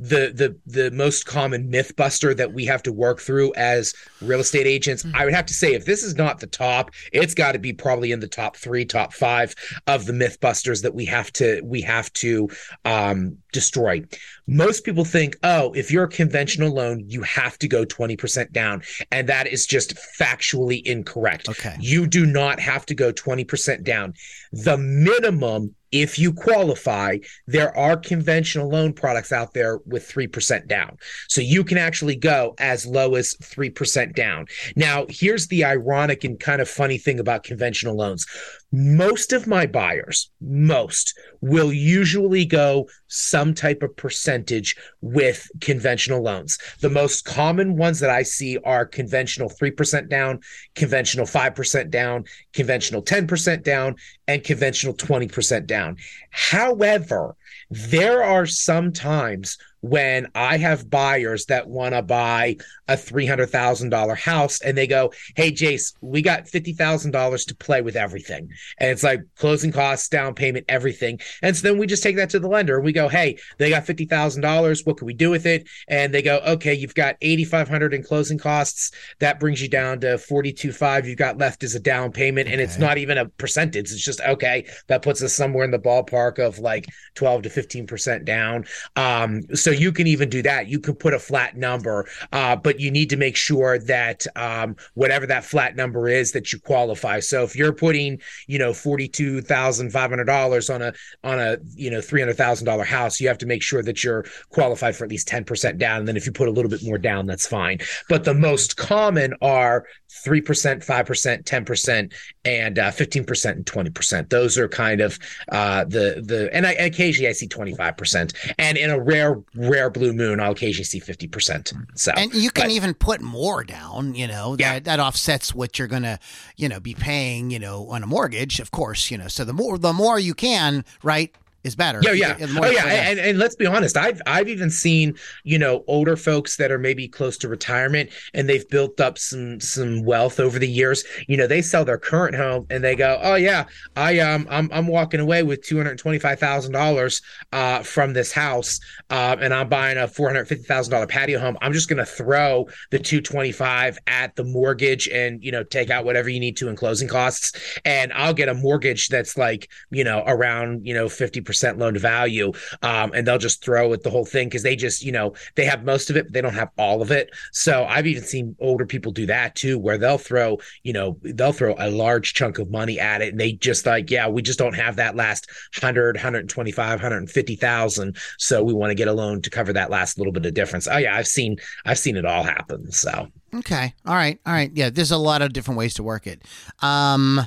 the 0.00 0.32
the 0.34 0.56
the 0.66 0.90
most 0.90 1.26
common 1.26 1.68
myth 1.70 1.94
buster 1.94 2.34
that 2.34 2.52
we 2.52 2.64
have 2.64 2.82
to 2.82 2.92
work 2.92 3.20
through 3.20 3.52
as 3.54 3.94
real 4.22 4.40
estate 4.40 4.66
agents 4.66 5.04
i 5.14 5.24
would 5.24 5.34
have 5.34 5.46
to 5.46 5.54
say 5.54 5.74
if 5.74 5.84
this 5.84 6.02
is 6.02 6.16
not 6.16 6.40
the 6.40 6.46
top 6.46 6.90
it's 7.12 7.34
got 7.34 7.52
to 7.52 7.58
be 7.58 7.72
probably 7.72 8.10
in 8.10 8.18
the 8.18 8.26
top 8.26 8.56
three 8.56 8.84
top 8.84 9.12
five 9.12 9.54
of 9.86 10.06
the 10.06 10.12
myth 10.12 10.40
busters 10.40 10.80
that 10.80 10.94
we 10.94 11.04
have 11.04 11.30
to 11.32 11.60
we 11.62 11.82
have 11.82 12.12
to 12.14 12.48
um, 12.84 13.36
destroy. 13.52 14.02
Most 14.46 14.84
people 14.84 15.04
think 15.04 15.36
oh 15.42 15.72
if 15.72 15.90
you're 15.90 16.04
a 16.04 16.08
conventional 16.08 16.72
loan 16.72 17.04
you 17.06 17.22
have 17.22 17.58
to 17.58 17.68
go 17.68 17.84
20% 17.84 18.52
down 18.52 18.82
and 19.10 19.28
that 19.28 19.46
is 19.46 19.66
just 19.66 19.94
factually 20.18 20.82
incorrect. 20.84 21.48
Okay. 21.48 21.76
you 21.80 22.06
do 22.06 22.26
not 22.26 22.60
have 22.60 22.86
to 22.86 22.94
go 22.94 23.12
20% 23.12 23.84
down. 23.84 24.14
The 24.52 24.76
minimum 24.78 25.74
if 25.92 26.18
you 26.18 26.32
qualify, 26.32 27.18
there 27.46 27.76
are 27.76 27.96
conventional 27.96 28.68
loan 28.68 28.92
products 28.92 29.32
out 29.32 29.54
there 29.54 29.78
with 29.86 30.08
3% 30.08 30.66
down. 30.66 30.96
So 31.28 31.40
you 31.40 31.64
can 31.64 31.78
actually 31.78 32.16
go 32.16 32.54
as 32.58 32.86
low 32.86 33.14
as 33.14 33.34
3% 33.42 34.14
down. 34.14 34.46
Now, 34.76 35.06
here's 35.08 35.48
the 35.48 35.64
ironic 35.64 36.24
and 36.24 36.38
kind 36.38 36.60
of 36.60 36.68
funny 36.68 36.98
thing 36.98 37.18
about 37.18 37.42
conventional 37.42 37.96
loans. 37.96 38.26
Most 38.72 39.32
of 39.32 39.48
my 39.48 39.66
buyers, 39.66 40.30
most 40.40 41.18
will 41.40 41.72
usually 41.72 42.44
go 42.44 42.88
some 43.08 43.52
type 43.52 43.82
of 43.82 43.96
percentage 43.96 44.76
with 45.00 45.50
conventional 45.60 46.22
loans. 46.22 46.56
The 46.80 46.90
most 46.90 47.24
common 47.24 47.76
ones 47.76 47.98
that 47.98 48.10
I 48.10 48.22
see 48.22 48.58
are 48.58 48.86
conventional 48.86 49.50
3% 49.50 50.08
down, 50.08 50.40
conventional 50.76 51.26
5% 51.26 51.90
down, 51.90 52.24
conventional 52.52 53.02
10% 53.02 53.64
down, 53.64 53.96
and 54.28 54.44
conventional 54.44 54.94
20% 54.94 55.66
down. 55.66 55.96
However, 56.30 57.36
there 57.70 58.22
are 58.22 58.46
some 58.46 58.92
times 58.92 59.58
when 59.80 60.28
I 60.34 60.58
have 60.58 60.90
buyers 60.90 61.46
that 61.46 61.68
want 61.68 61.94
to 61.94 62.02
buy 62.02 62.56
a 62.88 62.94
$300,000 62.94 64.16
house 64.16 64.60
and 64.60 64.76
they 64.76 64.86
go, 64.86 65.12
Hey, 65.36 65.52
Jace, 65.52 65.94
we 66.00 66.22
got 66.22 66.44
$50,000 66.44 67.46
to 67.46 67.56
play 67.56 67.80
with 67.80 67.96
everything. 67.96 68.50
And 68.78 68.90
it's 68.90 69.02
like 69.02 69.22
closing 69.36 69.72
costs, 69.72 70.08
down 70.08 70.34
payment, 70.34 70.66
everything. 70.68 71.20
And 71.42 71.56
so 71.56 71.68
then 71.68 71.78
we 71.78 71.86
just 71.86 72.02
take 72.02 72.16
that 72.16 72.30
to 72.30 72.38
the 72.38 72.48
lender 72.48 72.76
and 72.76 72.84
we 72.84 72.92
go, 72.92 73.08
Hey, 73.08 73.38
they 73.58 73.70
got 73.70 73.86
$50,000. 73.86 74.86
What 74.86 74.96
can 74.96 75.06
we 75.06 75.14
do 75.14 75.30
with 75.30 75.46
it? 75.46 75.68
And 75.88 76.12
they 76.12 76.22
go, 76.22 76.40
Okay, 76.46 76.74
you've 76.74 76.94
got 76.94 77.16
8,500 77.20 77.94
in 77.94 78.02
closing 78.02 78.38
costs. 78.38 78.90
That 79.20 79.40
brings 79.40 79.62
you 79.62 79.68
down 79.68 80.00
to 80.00 80.16
42.5 80.16 81.06
you've 81.06 81.16
got 81.16 81.38
left 81.38 81.62
as 81.62 81.74
a 81.74 81.80
down 81.80 82.12
payment. 82.12 82.48
And 82.48 82.60
it's 82.60 82.78
not 82.78 82.98
even 82.98 83.18
a 83.18 83.26
percentage. 83.26 83.92
It's 83.92 84.04
just, 84.04 84.20
okay, 84.20 84.66
that 84.88 85.02
puts 85.02 85.22
us 85.22 85.34
somewhere 85.34 85.64
in 85.64 85.70
the 85.70 85.78
ballpark 85.78 86.38
of 86.38 86.58
like 86.58 86.86
12 87.14 87.42
to 87.42 87.48
15% 87.48 88.24
down. 88.24 88.64
Um, 88.96 89.42
so 89.54 89.69
you 89.70 89.92
can 89.92 90.06
even 90.06 90.28
do 90.28 90.42
that. 90.42 90.68
You 90.68 90.78
can 90.78 90.94
put 90.94 91.14
a 91.14 91.18
flat 91.18 91.56
number, 91.56 92.08
uh, 92.32 92.56
but 92.56 92.78
you 92.80 92.90
need 92.90 93.10
to 93.10 93.16
make 93.16 93.36
sure 93.36 93.78
that 93.78 94.26
um, 94.36 94.76
whatever 94.94 95.26
that 95.26 95.44
flat 95.44 95.76
number 95.76 96.08
is, 96.08 96.32
that 96.32 96.52
you 96.52 96.58
qualify. 96.60 97.20
So 97.20 97.42
if 97.42 97.56
you're 97.56 97.72
putting, 97.72 98.20
you 98.46 98.58
know, 98.58 98.72
forty-two 98.72 99.40
thousand 99.42 99.90
five 99.90 100.10
hundred 100.10 100.24
dollars 100.24 100.70
on 100.70 100.82
a 100.82 100.92
on 101.24 101.38
a 101.38 101.56
you 101.74 101.90
know 101.90 102.00
three 102.00 102.20
hundred 102.20 102.36
thousand 102.36 102.66
dollar 102.66 102.84
house, 102.84 103.20
you 103.20 103.28
have 103.28 103.38
to 103.38 103.46
make 103.46 103.62
sure 103.62 103.82
that 103.82 104.04
you're 104.04 104.24
qualified 104.50 104.96
for 104.96 105.04
at 105.04 105.10
least 105.10 105.28
ten 105.28 105.44
percent 105.44 105.78
down. 105.78 106.00
And 106.00 106.08
then 106.08 106.16
if 106.16 106.26
you 106.26 106.32
put 106.32 106.48
a 106.48 106.52
little 106.52 106.70
bit 106.70 106.82
more 106.84 106.98
down, 106.98 107.26
that's 107.26 107.46
fine. 107.46 107.78
But 108.08 108.24
the 108.24 108.34
most 108.34 108.76
common 108.76 109.34
are 109.42 109.86
three 110.24 110.40
percent, 110.40 110.82
five 110.82 111.06
percent, 111.06 111.46
ten 111.46 111.64
percent, 111.64 112.12
and 112.44 112.78
uh, 112.78 112.90
fifteen 112.90 113.24
percent 113.24 113.56
and 113.56 113.66
twenty 113.66 113.90
percent. 113.90 114.30
Those 114.30 114.58
are 114.58 114.68
kind 114.68 115.00
of 115.00 115.18
uh, 115.50 115.84
the 115.84 116.22
the 116.24 116.50
and 116.52 116.66
I 116.66 116.72
occasionally 116.72 117.28
I 117.28 117.32
see 117.32 117.48
twenty 117.48 117.74
five 117.74 117.96
percent, 117.96 118.34
and 118.58 118.76
in 118.76 118.90
a 118.90 119.00
rare 119.00 119.40
rare 119.68 119.90
blue 119.90 120.12
moon, 120.12 120.40
I'll 120.40 120.52
occasionally 120.52 120.84
see 120.84 121.00
fifty 121.00 121.26
percent. 121.26 121.70
Hmm. 121.70 121.82
So 121.94 122.12
And 122.16 122.32
you 122.34 122.50
can 122.50 122.66
but- 122.66 122.72
even 122.72 122.94
put 122.94 123.20
more 123.20 123.64
down, 123.64 124.14
you 124.14 124.26
know, 124.26 124.56
Yeah. 124.58 124.74
that, 124.74 124.84
that 124.84 125.00
offsets 125.00 125.54
what 125.54 125.78
you're 125.78 125.88
going 125.88 126.02
to, 126.02 126.18
you 126.56 126.68
know, 126.68 126.80
be 126.80 126.94
paying, 126.94 127.50
you 127.50 127.58
know, 127.58 127.88
on 127.90 128.02
a 128.02 128.06
mortgage, 128.06 128.60
of 128.60 128.70
course, 128.70 129.10
you 129.10 129.18
know. 129.18 129.28
So 129.28 129.44
the 129.44 129.52
more 129.52 129.78
the 129.78 129.92
more 129.92 130.18
you 130.18 130.34
can, 130.34 130.84
right, 131.02 131.34
is 131.62 131.76
better. 131.76 132.00
Yeah, 132.02 132.12
yeah, 132.12 132.36
oh 132.40 132.70
yeah, 132.70 132.86
and, 132.86 133.18
and 133.18 133.38
let's 133.38 133.56
be 133.56 133.66
honest. 133.66 133.96
I've 133.96 134.20
I've 134.26 134.48
even 134.48 134.70
seen 134.70 135.16
you 135.44 135.58
know 135.58 135.84
older 135.86 136.16
folks 136.16 136.56
that 136.56 136.70
are 136.70 136.78
maybe 136.78 137.06
close 137.06 137.36
to 137.38 137.48
retirement 137.48 138.10
and 138.34 138.48
they've 138.48 138.68
built 138.68 139.00
up 139.00 139.18
some 139.18 139.60
some 139.60 140.02
wealth 140.04 140.40
over 140.40 140.58
the 140.58 140.68
years. 140.68 141.04
You 141.28 141.36
know, 141.36 141.46
they 141.46 141.60
sell 141.60 141.84
their 141.84 141.98
current 141.98 142.34
home 142.34 142.66
and 142.70 142.82
they 142.82 142.96
go, 142.96 143.18
oh 143.22 143.34
yeah, 143.34 143.64
I 143.96 144.20
um 144.20 144.46
I'm 144.50 144.70
I'm 144.72 144.86
walking 144.86 145.20
away 145.20 145.42
with 145.42 145.62
two 145.62 145.76
hundred 145.76 145.98
twenty 145.98 146.18
five 146.18 146.38
thousand 146.38 146.72
dollars 146.72 147.20
uh 147.52 147.82
from 147.82 148.14
this 148.14 148.32
house, 148.32 148.80
uh, 149.10 149.36
and 149.38 149.52
I'm 149.52 149.68
buying 149.68 149.98
a 149.98 150.08
four 150.08 150.28
hundred 150.28 150.46
fifty 150.46 150.64
thousand 150.64 150.92
dollar 150.92 151.06
patio 151.06 151.38
home. 151.38 151.58
I'm 151.60 151.72
just 151.72 151.88
gonna 151.88 152.06
throw 152.06 152.68
the 152.90 152.98
two 152.98 153.20
twenty 153.20 153.52
five 153.52 153.98
at 154.06 154.34
the 154.36 154.44
mortgage 154.44 155.08
and 155.08 155.42
you 155.44 155.52
know 155.52 155.62
take 155.62 155.90
out 155.90 156.04
whatever 156.06 156.30
you 156.30 156.40
need 156.40 156.56
to 156.58 156.68
in 156.68 156.76
closing 156.76 157.08
costs, 157.08 157.52
and 157.84 158.12
I'll 158.14 158.34
get 158.34 158.48
a 158.48 158.54
mortgage 158.54 159.08
that's 159.08 159.36
like 159.36 159.70
you 159.90 160.04
know 160.04 160.24
around 160.26 160.86
you 160.86 160.94
know 160.94 161.08
fifty 161.08 161.40
percent 161.50 161.78
loan 161.78 161.94
to 161.94 162.00
value, 162.00 162.52
um, 162.82 163.12
and 163.14 163.26
they'll 163.26 163.38
just 163.38 163.64
throw 163.64 163.92
at 163.92 164.02
the 164.02 164.10
whole 164.10 164.24
thing 164.24 164.48
because 164.48 164.62
they 164.62 164.76
just 164.76 165.02
you 165.02 165.12
know 165.12 165.34
they 165.56 165.64
have 165.64 165.84
most 165.84 166.10
of 166.10 166.16
it, 166.16 166.24
but 166.26 166.32
they 166.32 166.40
don't 166.40 166.54
have 166.54 166.70
all 166.78 167.02
of 167.02 167.10
it. 167.10 167.30
So 167.52 167.84
I've 167.84 168.06
even 168.06 168.22
seen 168.22 168.56
older 168.60 168.86
people 168.86 169.12
do 169.12 169.26
that 169.26 169.54
too, 169.54 169.78
where 169.78 169.98
they'll 169.98 170.18
throw 170.18 170.58
you 170.82 170.92
know 170.92 171.18
they'll 171.22 171.52
throw 171.52 171.74
a 171.78 171.90
large 171.90 172.34
chunk 172.34 172.58
of 172.58 172.70
money 172.70 172.98
at 172.98 173.22
it, 173.22 173.30
and 173.30 173.40
they 173.40 173.52
just 173.52 173.86
like 173.86 174.10
yeah 174.10 174.28
we 174.28 174.42
just 174.42 174.58
don't 174.58 174.74
have 174.74 174.96
that 174.96 175.16
last 175.16 175.50
100 175.80 176.16
125 176.16 176.90
150,000 176.90 178.16
so 178.38 178.62
we 178.62 178.72
want 178.72 178.90
to 178.90 178.94
get 178.94 179.08
a 179.08 179.12
loan 179.12 179.42
to 179.42 179.50
cover 179.50 179.72
that 179.72 179.90
last 179.90 180.18
little 180.18 180.32
bit 180.32 180.46
of 180.46 180.54
difference. 180.54 180.88
Oh 180.88 180.96
yeah, 180.96 181.16
I've 181.16 181.26
seen 181.26 181.56
I've 181.84 181.98
seen 181.98 182.16
it 182.16 182.24
all 182.24 182.42
happen. 182.42 182.90
So 182.92 183.28
Okay. 183.54 183.94
All 184.06 184.14
right. 184.14 184.38
All 184.46 184.52
right. 184.52 184.70
Yeah, 184.74 184.90
there's 184.90 185.10
a 185.10 185.16
lot 185.16 185.42
of 185.42 185.52
different 185.52 185.78
ways 185.78 185.94
to 185.94 186.02
work 186.02 186.26
it. 186.26 186.42
Um 186.80 187.40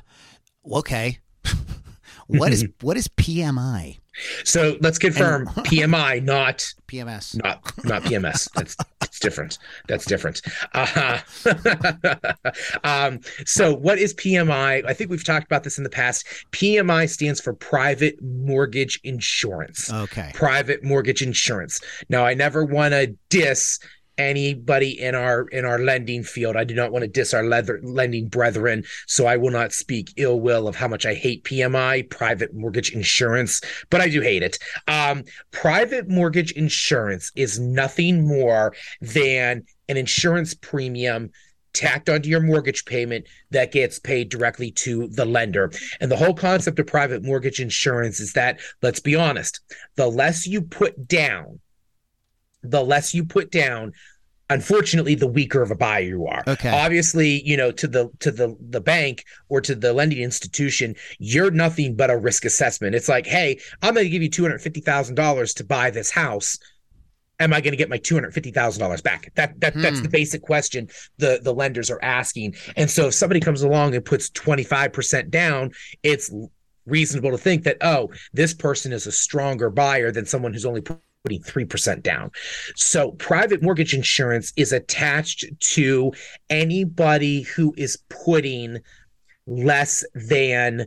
okay. 0.70 1.20
what 2.34 2.52
is 2.52 2.68
what 2.82 2.98
is 2.98 3.08
PMI? 3.08 4.00
so 4.44 4.78
let's 4.82 5.00
confirm 5.00 5.48
PMI 5.48 6.24
not 6.24 6.72
PMS. 6.88 7.36
not 7.44 7.86
not 7.86 8.04
PMS. 8.04 8.50
That's 8.56 8.76
it's 9.02 9.20
different. 9.20 9.60
That's 9.88 10.06
different. 10.06 10.42
Uh, 10.74 11.20
um, 12.84 13.20
so 13.46 13.76
what 13.76 14.00
is 14.00 14.14
PMI? 14.16 14.84
I 14.88 14.94
think 14.94 15.12
we've 15.12 15.24
talked 15.24 15.46
about 15.46 15.64
this 15.64 15.78
in 15.78 15.84
the 15.84 15.90
past. 15.90 16.26
PMI 16.52 17.08
stands 17.08 17.40
for 17.40 17.54
Private 17.54 18.20
Mortgage 18.24 19.00
Insurance. 19.04 19.94
Okay. 19.94 20.32
Private 20.34 20.84
mortgage 20.84 21.22
insurance. 21.22 21.80
Now, 22.10 22.26
I 22.26 22.34
never 22.34 22.66
want 22.66 22.94
to 22.94 23.16
diss 23.30 23.80
anybody 24.18 25.00
in 25.00 25.16
our 25.16 25.48
in 25.50 25.66
our 25.66 25.80
lending 25.80 26.24
field. 26.24 26.56
I 26.56 26.64
do 26.64 26.76
not 26.76 26.92
want 26.92 27.04
to 27.04 27.08
diss 27.08 27.34
our 27.34 27.44
leather, 27.44 27.80
lending 27.84 28.28
brethren, 28.28 28.84
so 29.08 29.26
I 29.26 29.38
will 29.38 29.52
not 29.52 29.74
speak 29.74 30.14
ill 30.18 30.40
will 30.40 30.68
of 30.68 30.76
how 30.76 30.88
much 30.88 31.06
I 31.06 31.14
hate 31.14 31.44
PMI, 31.44 32.10
private 32.10 32.54
mortgage 32.54 32.92
insurance, 32.92 33.62
but 33.90 34.02
I 34.02 34.10
do 34.10 34.22
hate 34.22 34.44
it. 34.44 34.60
Um, 34.88 35.24
private 35.52 36.10
mortgage 36.10 36.52
insurance 36.52 37.32
is 37.36 37.60
nothing 37.60 38.28
more 38.28 38.76
than 39.02 39.64
an 39.90 39.98
insurance 39.98 40.54
premium 40.54 41.32
tacked 41.74 42.08
onto 42.08 42.30
your 42.30 42.40
mortgage 42.40 42.86
payment 42.86 43.26
that 43.52 43.72
gets 43.72 44.00
paid 44.00 44.30
directly 44.30 44.72
to 44.72 45.08
the 45.08 45.26
lender. 45.26 45.72
And 46.00 46.12
the 46.12 46.16
whole 46.16 46.34
concept 46.34 46.80
of 46.80 46.88
private 46.88 47.24
mortgage 47.24 47.60
insurance 47.60 48.20
is 48.20 48.34
that, 48.34 48.60
let's 48.82 49.00
be 49.00 49.16
honest, 49.16 49.60
the 49.96 50.08
less 50.08 50.48
you 50.48 50.62
put 50.62 51.08
down, 51.08 51.60
the 52.64 52.84
less 52.84 53.14
you 53.14 53.26
put 53.26 53.52
down, 53.52 53.94
unfortunately 54.50 55.16
the 55.16 55.28
weaker 55.28 55.62
of 55.62 55.72
a 55.72 55.76
buyer 55.76 56.02
you 56.02 56.28
are. 56.28 56.44
Okay. 56.48 56.70
Obviously 56.70 57.42
you 57.44 57.58
know 57.58 57.72
to 57.72 57.88
the 57.88 58.10
to 58.20 58.32
the 58.32 58.56
the 58.70 58.82
bank 58.82 59.26
or 59.50 59.62
to 59.62 59.76
the 59.76 59.94
lending 59.94 60.20
institution 60.20 60.96
you're 61.20 61.52
nothing 61.52 61.96
but 61.96 62.10
a 62.10 62.18
risk 62.18 62.46
assessment. 62.46 62.96
It's 62.96 63.10
like 63.10 63.26
hey 63.26 63.60
i'm 63.82 63.94
going 63.94 64.06
to 64.06 64.10
give 64.10 64.24
you 64.24 64.30
$250000 64.30 65.56
to 65.56 65.64
buy 65.64 65.90
this 65.90 66.12
house. 66.12 66.58
Am 67.40 67.54
i 67.54 67.62
going 67.62 67.72
to 67.72 67.78
get 67.78 67.90
my 67.90 67.98
$250000 67.98 69.04
back? 69.04 69.32
That, 69.36 69.60
that 69.60 69.74
hmm. 69.74 69.82
that's 69.82 70.02
the 70.02 70.10
basic 70.10 70.42
question 70.42 70.88
the 71.18 71.40
the 71.42 71.54
lenders 71.54 71.90
are 71.90 72.04
asking. 72.04 72.56
And 72.76 72.90
so 72.90 73.08
if 73.08 73.14
somebody 73.14 73.40
comes 73.40 73.64
along 73.64 73.96
and 73.96 74.06
puts 74.06 74.30
25% 74.30 75.30
down 75.30 75.72
it's 76.04 76.32
reasonable 76.86 77.32
to 77.32 77.38
think 77.38 77.64
that 77.64 77.78
oh 77.82 78.12
this 78.34 78.54
person 78.54 78.92
is 78.92 79.08
a 79.08 79.12
stronger 79.12 79.70
buyer 79.70 80.12
than 80.12 80.26
someone 80.26 80.52
who's 80.52 80.66
only 80.66 80.82
put 80.82 81.00
Putting 81.24 81.42
3% 81.42 82.04
down. 82.04 82.32
So 82.76 83.12
private 83.12 83.64
mortgage 83.64 83.94
insurance 83.94 84.52
is 84.58 84.74
attached 84.74 85.46
to 85.74 86.12
anybody 86.50 87.44
who 87.44 87.74
is 87.78 87.98
putting 88.10 88.80
less 89.48 90.04
than 90.14 90.86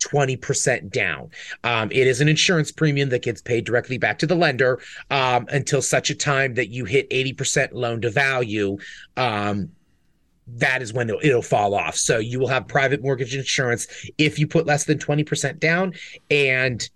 20% 0.00 0.90
down. 0.90 1.30
Um, 1.62 1.90
it 1.92 2.08
is 2.08 2.20
an 2.20 2.28
insurance 2.28 2.72
premium 2.72 3.10
that 3.10 3.22
gets 3.22 3.40
paid 3.40 3.64
directly 3.64 3.96
back 3.96 4.18
to 4.18 4.26
the 4.26 4.34
lender 4.34 4.80
um, 5.10 5.46
until 5.50 5.80
such 5.80 6.10
a 6.10 6.16
time 6.16 6.54
that 6.54 6.68
you 6.68 6.84
hit 6.84 7.08
80% 7.10 7.68
loan 7.72 8.00
to 8.00 8.10
value. 8.10 8.78
Um, 9.16 9.70
that 10.48 10.82
is 10.82 10.92
when 10.92 11.10
it'll, 11.10 11.42
fall 11.42 11.74
off. 11.74 11.96
So 11.96 12.18
you 12.18 12.38
will 12.40 12.48
have 12.48 12.66
private 12.66 13.02
mortgage 13.02 13.36
insurance 13.36 13.86
if 14.18 14.38
you 14.38 14.46
put 14.46 14.66
less 14.66 14.84
than 14.84 14.98
20% 14.98 15.60
down 15.60 15.94
and 16.30 16.88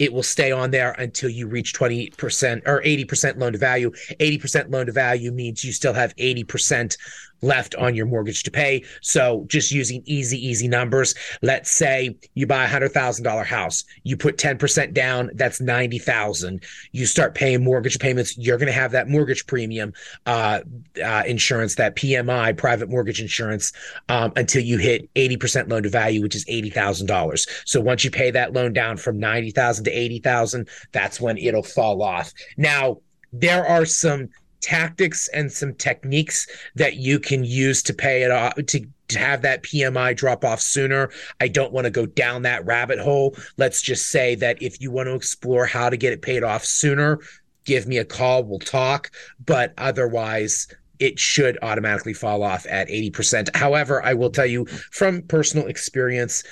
it 0.00 0.12
will 0.12 0.22
stay 0.22 0.50
on 0.50 0.70
there 0.70 0.92
until 0.92 1.28
you 1.28 1.46
reach 1.46 1.74
20% 1.74 2.62
or 2.66 2.80
80% 2.80 3.36
loan 3.36 3.52
to 3.52 3.58
value. 3.58 3.90
80% 4.18 4.72
loan 4.72 4.86
to 4.86 4.92
value 4.92 5.30
means 5.30 5.62
you 5.62 5.72
still 5.72 5.92
have 5.92 6.16
80% 6.16 6.96
left 7.42 7.74
on 7.76 7.94
your 7.94 8.06
mortgage 8.06 8.42
to 8.44 8.50
pay. 8.50 8.84
So 9.00 9.44
just 9.48 9.72
using 9.72 10.02
easy, 10.04 10.44
easy 10.44 10.68
numbers. 10.68 11.14
Let's 11.42 11.70
say 11.70 12.16
you 12.34 12.46
buy 12.46 12.64
a 12.64 12.68
hundred 12.68 12.92
thousand 12.92 13.24
dollar 13.24 13.44
house, 13.44 13.84
you 14.02 14.16
put 14.16 14.36
10% 14.36 14.92
down, 14.92 15.30
that's 15.34 15.60
90,000. 15.60 16.62
You 16.92 17.06
start 17.06 17.34
paying 17.34 17.64
mortgage 17.64 17.98
payments. 17.98 18.36
You're 18.36 18.58
going 18.58 18.66
to 18.66 18.72
have 18.72 18.92
that 18.92 19.08
mortgage 19.08 19.46
premium, 19.46 19.92
uh, 20.26 20.60
uh, 21.02 21.22
insurance, 21.26 21.74
that 21.76 21.96
PMI 21.96 22.56
private 22.56 22.88
mortgage 22.88 23.20
insurance, 23.20 23.72
um, 24.08 24.32
until 24.36 24.62
you 24.62 24.78
hit 24.78 25.12
80% 25.14 25.70
loan 25.70 25.82
to 25.82 25.88
value, 25.88 26.22
which 26.22 26.34
is 26.34 26.44
$80,000. 26.46 27.48
So 27.64 27.80
once 27.80 28.04
you 28.04 28.10
pay 28.10 28.30
that 28.30 28.52
loan 28.52 28.72
down 28.72 28.96
from 28.96 29.18
90,000 29.18 29.84
to 29.84 29.90
80,000, 29.90 30.68
that's 30.92 31.20
when 31.20 31.38
it'll 31.38 31.62
fall 31.62 32.02
off. 32.02 32.32
Now, 32.56 32.98
there 33.32 33.64
are 33.64 33.84
some 33.84 34.28
tactics 34.60 35.28
and 35.28 35.50
some 35.50 35.74
techniques 35.74 36.46
that 36.74 36.96
you 36.96 37.18
can 37.18 37.44
use 37.44 37.82
to 37.84 37.94
pay 37.94 38.22
it 38.22 38.30
off 38.30 38.54
to, 38.54 38.86
to 39.08 39.18
have 39.18 39.42
that 39.42 39.62
PMI 39.62 40.16
drop 40.16 40.44
off 40.44 40.60
sooner. 40.60 41.10
I 41.40 41.48
don't 41.48 41.72
want 41.72 41.86
to 41.86 41.90
go 41.90 42.06
down 42.06 42.42
that 42.42 42.64
rabbit 42.64 42.98
hole. 42.98 43.36
Let's 43.56 43.82
just 43.82 44.10
say 44.10 44.34
that 44.36 44.62
if 44.62 44.80
you 44.80 44.90
want 44.90 45.08
to 45.08 45.14
explore 45.14 45.66
how 45.66 45.90
to 45.90 45.96
get 45.96 46.12
it 46.12 46.22
paid 46.22 46.42
off 46.42 46.64
sooner, 46.64 47.18
give 47.64 47.86
me 47.86 47.98
a 47.98 48.04
call. 48.04 48.44
We'll 48.44 48.58
talk. 48.58 49.10
But 49.44 49.74
otherwise, 49.78 50.68
it 50.98 51.18
should 51.18 51.58
automatically 51.62 52.12
fall 52.12 52.42
off 52.42 52.66
at 52.68 52.88
80%. 52.88 53.56
However, 53.56 54.04
I 54.04 54.14
will 54.14 54.30
tell 54.30 54.46
you 54.46 54.66
from 54.66 55.22
personal 55.22 55.66
experience, 55.66 56.44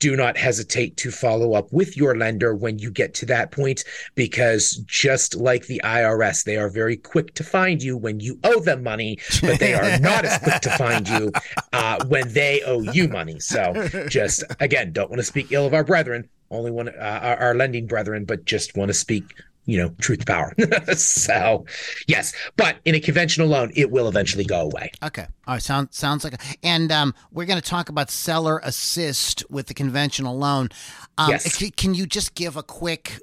do 0.00 0.16
not 0.16 0.36
hesitate 0.36 0.96
to 0.96 1.10
follow 1.10 1.52
up 1.52 1.72
with 1.72 1.96
your 1.96 2.16
lender 2.16 2.54
when 2.54 2.78
you 2.78 2.90
get 2.90 3.14
to 3.14 3.26
that 3.26 3.52
point 3.52 3.84
because 4.14 4.82
just 4.86 5.36
like 5.36 5.66
the 5.66 5.80
IRS, 5.84 6.42
they 6.42 6.56
are 6.56 6.70
very 6.70 6.96
quick 6.96 7.34
to 7.34 7.44
find 7.44 7.82
you 7.82 7.96
when 7.96 8.18
you 8.18 8.38
owe 8.42 8.60
them 8.60 8.82
money, 8.82 9.18
but 9.42 9.60
they 9.60 9.74
are 9.74 9.98
not 10.00 10.24
as 10.24 10.38
quick 10.38 10.60
to 10.62 10.70
find 10.70 11.08
you 11.08 11.30
uh, 11.72 12.04
when 12.06 12.32
they 12.32 12.62
owe 12.62 12.80
you 12.80 13.06
money. 13.08 13.38
So 13.38 13.88
just 14.08 14.42
again, 14.58 14.92
don't 14.92 15.10
want 15.10 15.20
to 15.20 15.24
speak 15.24 15.52
ill 15.52 15.66
of 15.66 15.74
our 15.74 15.84
brethren, 15.84 16.28
only 16.50 16.70
one 16.70 16.88
uh, 16.88 17.20
our, 17.22 17.36
our 17.36 17.54
lending 17.54 17.86
brethren, 17.86 18.24
but 18.24 18.44
just 18.44 18.76
want 18.76 18.88
to 18.88 18.94
speak 18.94 19.24
you 19.66 19.76
know, 19.78 19.90
truth 20.00 20.26
power. 20.26 20.52
so, 20.96 21.64
yes, 22.08 22.32
but 22.56 22.76
in 22.84 22.94
a 22.94 23.00
conventional 23.00 23.46
loan, 23.48 23.70
it 23.76 23.90
will 23.90 24.08
eventually 24.08 24.44
go 24.44 24.60
away. 24.62 24.90
Okay. 25.02 25.26
All 25.46 25.54
right. 25.54 25.62
Sounds 25.62 25.96
sounds 25.96 26.24
like, 26.24 26.34
a, 26.34 26.38
and 26.62 26.90
um, 26.90 27.14
we're 27.30 27.44
going 27.44 27.60
to 27.60 27.66
talk 27.68 27.88
about 27.88 28.10
seller 28.10 28.60
assist 28.64 29.44
with 29.50 29.66
the 29.66 29.74
conventional 29.74 30.36
loan. 30.36 30.70
Um, 31.18 31.30
Yes. 31.30 31.52
c- 31.54 31.70
Can 31.70 31.94
you 31.94 32.06
just 32.06 32.34
give 32.34 32.56
a 32.56 32.62
quick, 32.62 33.20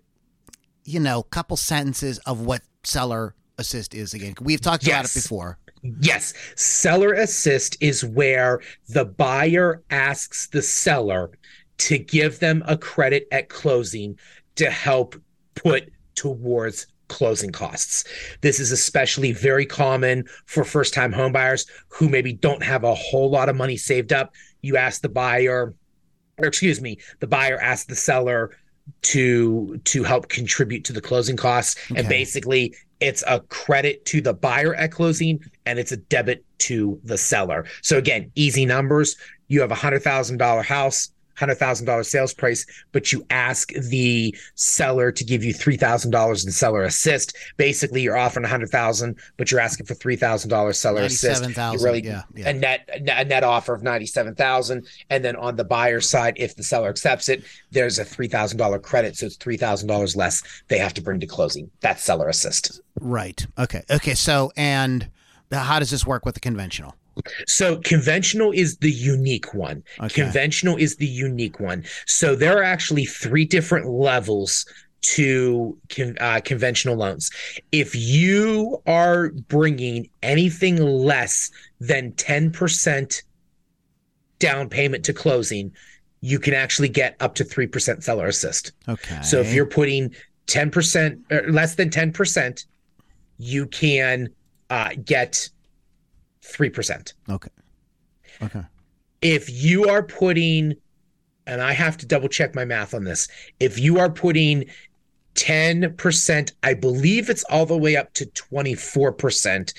you 0.86 1.00
know, 1.00 1.24
couple 1.24 1.58
sentences 1.58 2.18
of 2.20 2.42
what 2.42 2.62
seller 2.84 3.36
assist 3.58 3.94
is 3.94 4.14
again? 4.14 4.36
We've 4.40 4.62
talked 4.62 4.86
about 4.88 5.06
it 5.06 5.14
before. 5.14 5.58
Yes, 6.02 6.34
seller 6.56 7.14
assist 7.14 7.78
is 7.82 8.04
where 8.04 8.62
the 8.90 9.06
buyer 9.06 9.84
asks 9.90 10.48
the 10.48 10.62
seller 10.62 11.32
to 11.80 11.98
give 11.98 12.40
them 12.40 12.64
a 12.68 12.78
credit 12.78 13.28
at 13.32 13.50
closing 13.50 14.18
to 14.56 14.70
help 14.72 15.16
put 15.56 15.92
towards 16.18 16.88
closing 17.08 17.52
costs. 17.52 18.04
This 18.42 18.60
is 18.60 18.72
especially 18.72 19.32
very 19.32 19.66
common 19.66 20.26
for 20.46 20.66
first 20.66 20.94
time 20.94 21.14
homebuyers 21.14 21.66
who 21.88 22.10
maybe 22.10 22.34
don't 22.34 22.62
have 22.64 22.84
a 22.84 22.94
whole 22.94 23.30
lot 23.30 23.48
of 23.48 23.56
money 23.56 23.78
saved 23.78 24.12
up. 24.12 24.34
You 24.62 24.76
ask 24.76 25.02
the 25.02 25.10
buyer, 25.10 25.74
or 26.38 26.46
excuse 26.46 26.82
me, 26.82 26.98
the 27.20 27.28
buyer 27.28 27.58
asks 27.62 27.86
the 27.86 27.96
seller 27.96 28.52
to 29.02 29.80
to 29.84 30.04
help 30.04 30.30
contribute 30.30 30.84
to 30.86 30.94
the 30.94 31.02
closing 31.02 31.38
costs. 31.38 31.76
And 31.96 32.08
basically 32.08 32.76
it's 33.00 33.24
a 33.28 33.42
credit 33.42 34.06
to 34.06 34.22
the 34.22 34.34
buyer 34.34 34.74
at 34.76 34.92
closing 34.92 35.40
and 35.66 35.78
it's 35.78 35.92
a 35.92 35.98
debit 35.98 36.44
to 36.60 37.00
the 37.04 37.18
seller. 37.18 37.66
So 37.82 37.98
again 37.98 38.32
easy 38.36 38.66
numbers. 38.66 39.16
You 39.50 39.62
have 39.62 39.72
a 39.72 39.76
hundred 39.76 40.04
thousand 40.04 40.38
dollar 40.38 40.62
house 40.62 41.12
hundred 41.38 41.56
thousand 41.56 41.86
dollar 41.86 42.04
sales 42.04 42.34
price 42.34 42.66
but 42.92 43.12
you 43.12 43.26
ask 43.30 43.72
the 43.74 44.36
seller 44.56 45.12
to 45.12 45.24
give 45.24 45.44
you 45.44 45.54
three 45.54 45.78
thousand 45.78 46.12
dollars 46.12 46.46
in 46.46 46.52
seller 46.52 46.84
assist 46.84 47.36
basically 47.58 48.02
you're 48.02 48.18
offering 48.18 48.46
a 48.46 48.48
hundred 48.48 48.70
thousand 48.70 49.18
but 49.38 49.52
you're 49.52 49.60
asking 49.60 49.86
for 49.86 49.94
three 49.94 50.16
thousand 50.16 50.50
dollars 50.50 50.80
seller 50.80 51.02
assist 51.02 51.42
you 51.42 51.48
97,000, 51.48 51.86
really 51.86 52.04
yeah, 52.04 52.24
yeah. 52.36 52.50
a 52.50 52.54
net 52.54 52.90
a 52.94 53.00
net- 53.00 53.26
a 53.26 53.30
net 53.30 53.44
offer 53.44 53.74
of 53.74 53.84
97,000 53.84 54.86
and 55.10 55.24
then 55.24 55.36
on 55.36 55.56
the 55.56 55.64
buyer 55.64 56.02
side 56.02 56.34
if 56.38 56.56
the 56.56 56.64
seller 56.64 56.90
accepts 56.90 57.30
it 57.30 57.44
there's 57.72 58.00
a 58.00 58.06
$3,000 58.06 58.82
credit 58.82 59.16
so 59.16 59.26
it's 59.26 59.38
$3,000 59.38 60.16
less 60.16 60.44
they 60.68 60.78
have 60.78 60.94
to 60.94 61.02
bring 61.02 61.20
to 61.20 61.28
closing 61.28 61.70
that's 61.82 62.04
seller 62.04 62.30
assist 62.30 62.82
Right. 63.00 63.46
Okay. 63.58 63.84
Okay. 63.90 64.14
So, 64.16 64.52
and 64.58 65.10
how 65.52 65.80
does 65.80 65.92
this 65.92 66.06
work 66.06 66.26
with 66.26 66.36
the 66.36 66.40
conventional? 66.40 66.96
So 67.48 67.78
conventional 67.78 68.52
is 68.52 68.78
the 68.78 68.92
unique 68.92 69.54
one. 69.54 69.84
Okay. 70.00 70.24
Conventional 70.24 70.78
is 70.78 70.96
the 70.98 71.08
unique 71.08 71.60
one. 71.60 71.84
So 72.06 72.36
there 72.36 72.58
are 72.58 72.64
actually 72.64 73.06
three 73.06 73.46
different 73.46 73.90
levels 73.90 74.66
to 75.02 75.78
con- 75.90 76.18
uh, 76.20 76.42
conventional 76.44 76.96
loans. 76.96 77.30
If 77.72 77.96
you 77.96 78.82
are 78.88 79.30
bringing 79.48 80.10
anything 80.24 80.78
less 80.78 81.52
than 81.80 82.12
10% 82.14 83.24
down 84.40 84.70
payment 84.70 85.06
to 85.06 85.14
closing, 85.14 85.72
you 86.22 86.40
can 86.40 86.54
actually 86.54 86.90
get 86.90 87.16
up 87.20 87.36
to 87.36 87.44
3% 87.44 88.04
seller 88.04 88.28
assist. 88.28 88.74
Okay. 88.88 89.22
So 89.22 89.40
if 89.40 89.54
you're 89.54 89.66
putting 89.66 90.14
10% 90.48 91.22
or 91.32 91.52
less 91.52 91.76
than 91.76 91.90
10%, 91.90 92.66
you 93.38 93.68
can 93.68 94.30
uh, 94.70 94.90
get 95.06 95.50
3%. 96.54 97.14
okay. 97.30 97.50
Okay. 98.42 98.62
if 99.22 99.50
you 99.50 99.90
are 99.90 100.04
putting 100.04 100.76
and 101.48 101.60
i 101.60 101.74
have 101.74 101.98
to 101.98 102.06
double 102.06 102.28
check 102.28 102.54
my 102.54 102.66
math 102.66 102.94
on 102.94 103.04
this 103.04 103.28
if 103.60 103.80
you 103.80 103.98
are 103.98 104.12
putting 104.12 104.66
10% 105.34 106.52
i 106.62 106.74
believe 106.76 107.32
it's 107.32 107.44
all 107.46 107.66
the 107.66 107.78
way 107.78 107.96
up 107.96 108.14
to 108.14 108.28
24% 108.28 109.74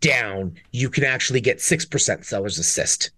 down 0.00 0.56
you 0.72 0.90
can 0.90 1.04
actually 1.04 1.40
get 1.40 1.58
6% 1.58 2.24
seller's 2.24 2.58
assist 2.58 3.12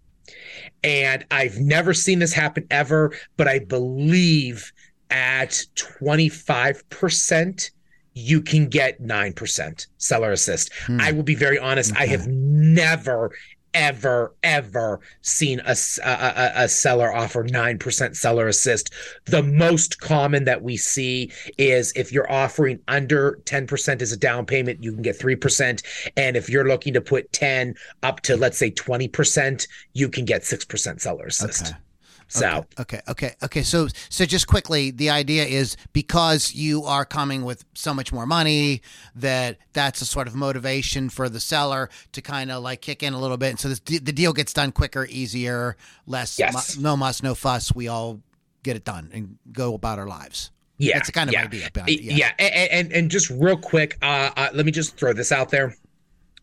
and 0.84 1.24
i've 1.30 1.58
never 1.58 1.94
seen 1.94 2.18
this 2.18 2.34
happen 2.34 2.66
ever 2.70 3.12
but 3.38 3.48
i 3.48 3.58
believe 3.58 4.70
at 5.10 5.64
25% 5.76 7.70
you 8.18 8.40
can 8.40 8.66
get 8.68 9.00
9% 9.00 9.86
seller 9.98 10.32
assist. 10.32 10.72
Hmm. 10.86 11.00
I 11.00 11.12
will 11.12 11.22
be 11.22 11.34
very 11.34 11.58
honest 11.58 11.94
i 11.96 12.06
have 12.06 12.26
never 12.26 13.32
ever 13.74 14.34
ever 14.42 14.98
seen 15.20 15.60
a 15.66 15.76
a 16.02 16.68
seller 16.68 17.14
offer 17.14 17.44
9% 17.44 18.16
seller 18.16 18.48
assist. 18.48 18.92
The 19.26 19.42
most 19.42 20.00
common 20.00 20.44
that 20.44 20.62
we 20.62 20.76
see 20.78 21.30
is 21.58 21.92
if 21.94 22.10
you're 22.10 22.30
offering 22.32 22.80
under 22.88 23.38
10% 23.44 24.02
as 24.02 24.10
a 24.10 24.16
down 24.16 24.46
payment 24.46 24.82
you 24.82 24.92
can 24.92 25.02
get 25.02 25.18
3% 25.18 26.10
and 26.16 26.36
if 26.36 26.48
you're 26.48 26.66
looking 26.66 26.94
to 26.94 27.00
put 27.00 27.30
10 27.32 27.74
up 28.02 28.20
to 28.22 28.36
let's 28.36 28.58
say 28.58 28.70
20% 28.70 29.68
you 29.92 30.08
can 30.08 30.24
get 30.24 30.42
6% 30.42 31.00
seller 31.00 31.26
assist. 31.26 31.66
Okay. 31.66 31.76
So 32.28 32.66
Okay, 32.78 33.00
okay, 33.08 33.34
okay. 33.42 33.62
So, 33.62 33.88
so 34.08 34.24
just 34.24 34.46
quickly, 34.46 34.90
the 34.90 35.10
idea 35.10 35.44
is 35.44 35.76
because 35.92 36.54
you 36.54 36.84
are 36.84 37.04
coming 37.04 37.42
with 37.44 37.64
so 37.74 37.92
much 37.94 38.12
more 38.12 38.26
money 38.26 38.82
that 39.14 39.58
that's 39.72 40.00
a 40.02 40.06
sort 40.06 40.26
of 40.28 40.34
motivation 40.34 41.08
for 41.08 41.28
the 41.28 41.40
seller 41.40 41.88
to 42.12 42.20
kind 42.22 42.50
of 42.50 42.62
like 42.62 42.80
kick 42.82 43.02
in 43.02 43.12
a 43.14 43.18
little 43.18 43.36
bit. 43.38 43.50
And 43.50 43.58
so 43.60 43.68
this, 43.68 43.80
the 43.80 43.98
deal 44.12 44.32
gets 44.32 44.52
done 44.52 44.72
quicker, 44.72 45.06
easier, 45.10 45.76
less, 46.06 46.38
Yes. 46.38 46.76
mu- 46.76 46.82
no 46.82 46.96
muss, 46.96 47.22
no 47.22 47.34
fuss. 47.34 47.74
We 47.74 47.88
all 47.88 48.20
get 48.62 48.76
it 48.76 48.84
done 48.84 49.10
and 49.12 49.38
go 49.52 49.74
about 49.74 49.98
our 49.98 50.06
lives. 50.06 50.50
Yeah, 50.76 50.94
That's 50.96 51.08
the 51.08 51.12
kind 51.12 51.28
of 51.28 51.34
yeah. 51.34 51.42
idea 51.44 51.70
behind 51.72 51.90
it, 51.90 52.00
Yeah, 52.02 52.14
yeah. 52.14 52.32
And, 52.38 52.70
and 52.70 52.92
and 52.92 53.10
just 53.10 53.30
real 53.30 53.56
quick, 53.56 53.96
uh, 54.00 54.30
uh, 54.36 54.48
let 54.52 54.64
me 54.64 54.70
just 54.70 54.96
throw 54.96 55.12
this 55.12 55.32
out 55.32 55.48
there. 55.50 55.74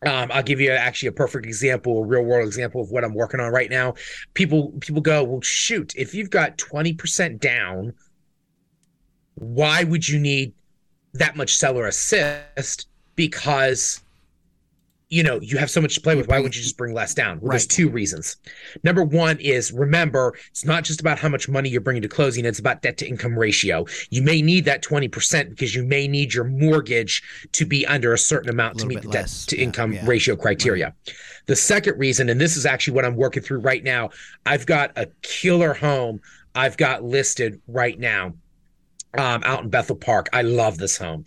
Um, 0.05 0.31
I'll 0.31 0.43
give 0.43 0.61
you 0.61 0.71
actually 0.71 1.09
a 1.09 1.13
perfect 1.13 1.45
example, 1.45 2.03
a 2.03 2.05
real 2.05 2.21
world 2.21 2.47
example 2.47 2.81
of 2.81 2.91
what 2.91 3.03
I'm 3.03 3.15
working 3.15 3.39
on 3.39 3.51
right 3.51 3.69
now. 3.69 3.95
People 4.35 4.71
people 4.79 5.01
go, 5.01 5.23
well, 5.23 5.41
shoot, 5.41 5.93
if 5.95 6.13
you've 6.13 6.29
got 6.29 6.57
20% 6.57 7.39
down, 7.39 7.93
why 9.35 9.83
would 9.83 10.07
you 10.07 10.19
need 10.19 10.53
that 11.13 11.35
much 11.35 11.55
seller 11.55 11.87
assist? 11.87 12.87
Because 13.15 14.01
you 15.09 15.23
know 15.23 15.39
you 15.41 15.57
have 15.57 15.69
so 15.69 15.79
much 15.81 15.95
to 15.95 16.01
play 16.01 16.15
with. 16.15 16.27
Why 16.27 16.37
wouldn't 16.37 16.55
you 16.55 16.61
just 16.63 16.77
bring 16.77 16.93
less 16.93 17.13
down? 17.13 17.39
Well, 17.39 17.51
there's 17.51 17.67
two 17.67 17.89
reasons. 17.89 18.37
Number 18.83 19.03
one 19.03 19.39
is 19.39 19.71
remember, 19.71 20.35
it's 20.49 20.65
not 20.65 20.83
just 20.83 20.99
about 21.01 21.19
how 21.19 21.29
much 21.29 21.47
money 21.47 21.69
you're 21.69 21.81
bringing 21.81 22.01
to 22.01 22.07
closing, 22.07 22.45
it's 22.45 22.59
about 22.59 22.81
debt 22.81 22.97
to 22.97 23.07
income 23.07 23.37
ratio. 23.37 23.85
You 24.09 24.21
may 24.23 24.41
need 24.41 24.65
that 24.65 24.83
20% 24.83 25.49
because 25.49 25.75
you 25.75 25.83
may 25.83 26.07
need 26.07 26.33
your 26.33 26.45
mortgage 26.45 27.21
to 27.53 27.65
be 27.65 27.85
under 27.87 28.13
a 28.13 28.17
certain 28.17 28.49
amount 28.49 28.79
to 28.79 28.85
meet 28.87 29.01
the 29.01 29.09
debt 29.09 29.27
to 29.47 29.57
Yeah, 29.57 29.63
income 29.63 29.93
yeah. 29.93 30.05
ratio 30.05 30.35
criteria. 30.35 30.93
The 31.45 31.55
second 31.55 31.99
reason, 31.99 32.29
and 32.29 32.41
this 32.41 32.57
is 32.57 32.65
actually 32.65 32.95
what 32.95 33.05
I'm 33.05 33.15
working 33.15 33.43
through 33.43 33.59
right 33.59 33.83
now, 33.83 34.09
I've 34.45 34.65
got 34.65 34.91
a 34.97 35.07
killer 35.21 35.73
home 35.73 36.21
I've 36.57 36.77
got 36.77 37.03
listed 37.03 37.61
right 37.67 37.99
now. 37.99 38.33
um, 39.17 39.43
out 39.45 39.63
in 39.63 39.69
Bethel 39.69 39.95
Park. 39.95 40.27
I 40.33 40.41
love 40.41 40.77
this 40.77 40.97
home. 40.97 41.25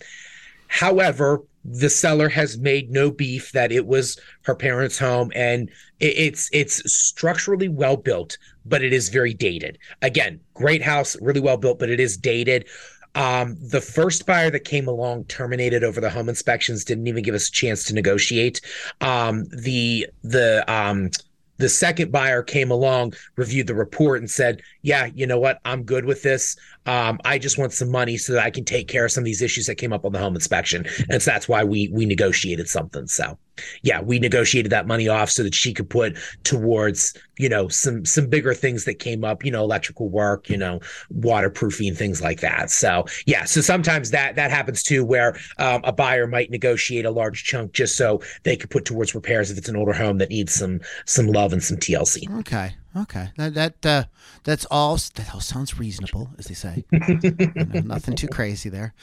However, 0.67 1.43
the 1.65 1.91
seller 1.91 2.29
has 2.29 2.59
made 2.59 2.91
no 2.91 3.11
beef 3.11 3.53
that 3.53 3.73
it 3.73 3.87
was 3.87 4.19
her 4.43 4.55
parents' 4.55 4.99
home, 4.99 5.31
and 5.35 5.71
it's 6.01 6.49
it's 6.53 6.91
structurally 6.93 7.69
well 7.69 7.97
built, 7.97 8.39
but 8.65 8.83
it 8.83 8.93
is 8.93 9.09
very 9.09 9.35
dated. 9.35 9.79
Again, 10.03 10.41
great 10.55 10.83
house, 10.83 11.17
really 11.21 11.41
well 11.41 11.57
built, 11.57 11.79
but 11.79 11.91
it 11.91 12.01
is 12.01 12.17
dated. 12.17 12.67
Um, 13.15 13.57
the 13.61 13.81
first 13.81 14.27
buyer 14.27 14.51
that 14.51 14.61
came 14.61 14.87
along 14.87 15.25
terminated 15.25 15.83
over 15.83 16.01
the 16.01 16.11
home 16.11 16.29
inspections, 16.29 16.85
didn't 16.85 17.07
even 17.09 17.25
give 17.25 17.35
us 17.35 17.49
a 17.49 17.53
chance 17.53 17.85
to 17.85 17.95
negotiate. 17.95 18.61
Um, 19.01 19.45
the 19.51 20.07
the 20.23 20.65
um, 20.73 21.11
the 21.59 21.69
second 21.69 22.13
buyer 22.13 22.43
came 22.43 22.71
along, 22.71 23.15
reviewed 23.37 23.67
the 23.67 23.75
report, 23.75 24.21
and 24.21 24.31
said, 24.31 24.63
"Yeah, 24.83 25.07
you 25.15 25.27
know 25.27 25.39
what? 25.39 25.59
I'm 25.65 25.83
good 25.83 26.05
with 26.05 26.23
this. 26.23 26.57
Um, 26.87 27.19
I 27.25 27.39
just 27.39 27.59
want 27.59 27.73
some 27.73 27.91
money 27.91 28.17
so 28.17 28.35
that 28.35 28.45
I 28.45 28.51
can 28.51 28.65
take 28.65 28.89
care 28.89 29.05
of 29.05 29.13
some 29.13 29.23
of 29.23 29.27
these 29.27 29.43
issues 29.43 29.67
that 29.67 29.77
came 29.77 29.93
up 29.93 30.05
on 30.05 30.13
the 30.13 30.19
home 30.19 30.35
inspection." 30.35 30.87
And 31.11 31.23
so 31.23 31.31
that's 31.31 31.49
why 31.49 31.65
we 31.65 31.89
we 31.93 32.07
negotiated 32.07 32.69
something. 32.69 33.07
So, 33.07 33.39
yeah, 33.83 34.01
we 34.01 34.19
negotiated 34.19 34.71
that 34.73 34.87
money 34.87 35.09
off 35.09 35.31
so 35.31 35.43
that 35.43 35.55
she 35.55 35.73
could 35.73 35.89
put 35.89 36.17
towards 36.45 37.17
you 37.39 37.49
know 37.49 37.69
some 37.69 38.05
some 38.05 38.27
bigger 38.27 38.55
things 38.55 38.85
that 38.85 38.99
came 38.99 39.25
up, 39.25 39.45
you 39.45 39.51
know, 39.51 39.63
electrical 39.63 40.09
work, 40.09 40.49
you 40.49 40.57
know, 40.57 40.81
waterproofing, 41.11 41.95
things 41.95 42.21
like 42.21 42.41
that. 42.41 42.71
So, 42.71 43.07
yeah, 43.27 43.45
so 43.45 43.61
sometimes 43.61 44.11
that 44.11 44.37
that 44.37 44.51
happens 44.51 44.83
too, 44.83 45.05
where 45.05 45.37
um, 45.59 45.83
a 45.85 45.93
buyer 45.93 46.27
might 46.27 46.51
negotiate 46.51 47.05
a 47.05 47.11
large 47.11 47.45
chunk 47.45 47.73
just 47.73 47.97
so 47.97 48.21
they 48.43 48.57
could 48.57 48.71
put 48.71 48.85
towards 48.85 49.15
repairs 49.15 49.51
if 49.51 49.59
it's 49.59 49.69
an 49.69 49.77
older 49.77 49.93
home 49.93 50.19
that 50.19 50.31
needs 50.31 50.55
some 50.55 50.81
some 51.07 51.27
love 51.27 51.53
and 51.53 51.63
some 51.63 51.77
TLC. 51.77 52.29
Okay. 52.41 52.75
Okay. 52.97 53.29
That 53.37 53.55
that 53.55 53.87
uh, 53.87 54.05
that's 54.45 54.65
all. 54.71 54.97
That 55.15 55.35
all 55.35 55.41
sounds 55.41 55.79
reasonable, 55.79 56.31
as 56.39 56.47
they 56.47 56.55
say. 56.55 56.85
You 56.93 57.65
know, 57.67 57.81
nothing 57.81 58.15
too 58.17 58.29
crazy 58.29 58.69
there. 58.69 58.95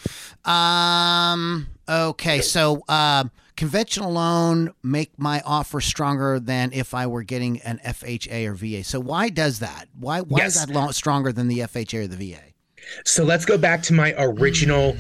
Um. 0.44 1.68
Okay. 1.88 2.42
So, 2.42 2.84
um, 2.88 3.32
conventional 3.56 4.12
loan 4.12 4.74
make 4.84 5.18
my 5.18 5.42
offer 5.46 5.82
stronger 5.82 6.40
than 6.40 6.72
if 6.74 6.94
I 6.94 7.08
were 7.08 7.24
getting 7.24 7.62
an 7.62 7.80
FHA 7.86 8.46
or 8.48 8.54
VA. 8.54 8.84
So, 8.84 9.00
why 9.00 9.30
does 9.30 9.60
that? 9.60 9.88
Why 10.00 10.22
why 10.22 10.40
Yes. 10.40 10.56
is 10.56 10.66
that 10.66 10.74
loan 10.74 10.94
stronger 10.94 11.32
than 11.32 11.48
the 11.48 11.60
FHA 11.60 12.00
or 12.00 12.08
the 12.08 12.18
VA? 12.34 12.42
So 13.04 13.24
let's 13.24 13.46
go 13.46 13.58
back 13.58 13.82
to 13.84 13.94
my 13.94 14.14
original 14.18 14.96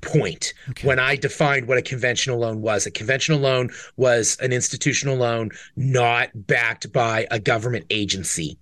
point 0.00 0.52
when 0.82 0.98
I 0.98 1.14
defined 1.14 1.68
what 1.68 1.78
a 1.78 1.82
conventional 1.82 2.38
loan 2.38 2.60
was. 2.60 2.86
A 2.86 2.90
conventional 2.90 3.38
loan 3.38 3.70
was 3.96 4.36
an 4.40 4.52
institutional 4.52 5.16
loan 5.16 5.50
not 5.76 6.30
backed 6.34 6.92
by 6.92 7.26
a 7.30 7.38
government 7.38 7.84
agency. 7.90 8.58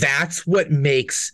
That's 0.00 0.46
what 0.46 0.70
makes 0.70 1.30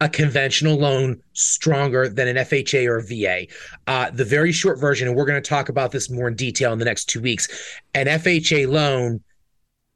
a 0.00 0.08
conventional 0.08 0.76
loan 0.76 1.20
stronger 1.32 2.08
than 2.08 2.28
an 2.28 2.36
FHA 2.36 2.86
or 2.86 3.00
VA. 3.00 3.46
Uh, 3.86 4.10
the 4.10 4.24
very 4.24 4.52
short 4.52 4.78
version, 4.78 5.06
and 5.08 5.16
we're 5.16 5.26
going 5.26 5.40
to 5.40 5.48
talk 5.48 5.68
about 5.68 5.92
this 5.92 6.10
more 6.10 6.28
in 6.28 6.34
detail 6.34 6.72
in 6.72 6.78
the 6.78 6.84
next 6.84 7.06
two 7.06 7.20
weeks, 7.20 7.48
an 7.94 8.06
FHA 8.06 8.68
loan 8.68 9.20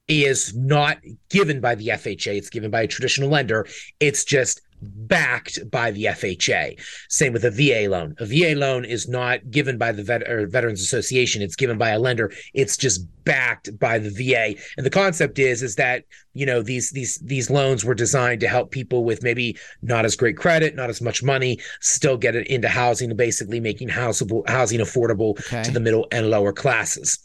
is 0.07 0.55
not 0.55 0.99
given 1.31 1.61
by 1.61 1.75
the 1.75 1.89
FHA. 1.89 2.37
It's 2.37 2.51
given 2.51 2.71
by 2.71 2.83
a 2.83 2.87
traditional 2.87 3.31
lender. 3.31 3.67
It's 4.01 4.25
just 4.25 4.61
backed 4.83 5.71
by 5.71 5.91
the 5.91 6.05
FHA. 6.05 6.79
Same 7.09 7.33
with 7.33 7.45
a 7.45 7.51
VA 7.51 7.89
loan. 7.89 8.15
A 8.19 8.27
VA 8.27 8.55
loan 8.59 8.85
is 8.85 9.09
not 9.09 9.51
given 9.51 9.79
by 9.79 9.93
the 9.93 10.03
vet- 10.03 10.27
Veterans 10.51 10.83
Association. 10.83 11.41
It's 11.41 11.57
given 11.57 11.79
by 11.79 11.91
a 11.91 11.99
lender. 11.99 12.33
It's 12.53 12.77
just 12.77 13.07
backed 13.25 13.79
by 13.79 13.99
the 13.99 14.11
VA. 14.11 14.61
And 14.77 14.85
the 14.85 14.91
concept 14.91 15.39
is 15.39 15.63
is 15.63 15.77
that 15.77 16.05
you 16.35 16.45
know 16.47 16.61
these 16.63 16.91
these 16.91 17.17
these 17.19 17.49
loans 17.49 17.85
were 17.85 17.95
designed 17.95 18.41
to 18.41 18.49
help 18.49 18.71
people 18.71 19.05
with 19.05 19.23
maybe 19.23 19.57
not 19.83 20.05
as 20.05 20.15
great 20.17 20.37
credit, 20.37 20.75
not 20.75 20.91
as 20.91 21.01
much 21.01 21.23
money, 21.23 21.59
still 21.81 22.17
get 22.17 22.35
it 22.37 22.47
into 22.49 22.69
housing, 22.69 23.11
and 23.11 23.17
basically 23.19 23.61
making 23.61 23.89
houseable 23.89 24.45
housing 24.47 24.81
affordable 24.81 25.39
Okay. 25.47 25.63
to 25.63 25.71
the 25.71 25.81
middle 25.81 26.07
and 26.13 26.29
lower 26.31 26.53
classes 26.53 27.19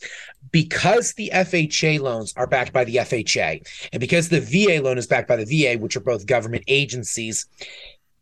because 0.51 1.13
the 1.13 1.29
FHA 1.33 1.99
loans 1.99 2.33
are 2.37 2.47
backed 2.47 2.71
by 2.73 2.83
the 2.85 2.95
FHA 2.95 3.61
and 3.91 3.99
because 3.99 4.29
the 4.29 4.39
VA 4.39 4.81
loan 4.81 4.97
is 4.97 5.05
backed 5.07 5.27
by 5.27 5.35
the 5.35 5.45
VA, 5.45 5.77
which 5.79 5.95
are 5.95 5.99
both 6.01 6.25
government 6.25 6.63
agencies, 6.67 7.45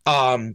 um, 0.06 0.54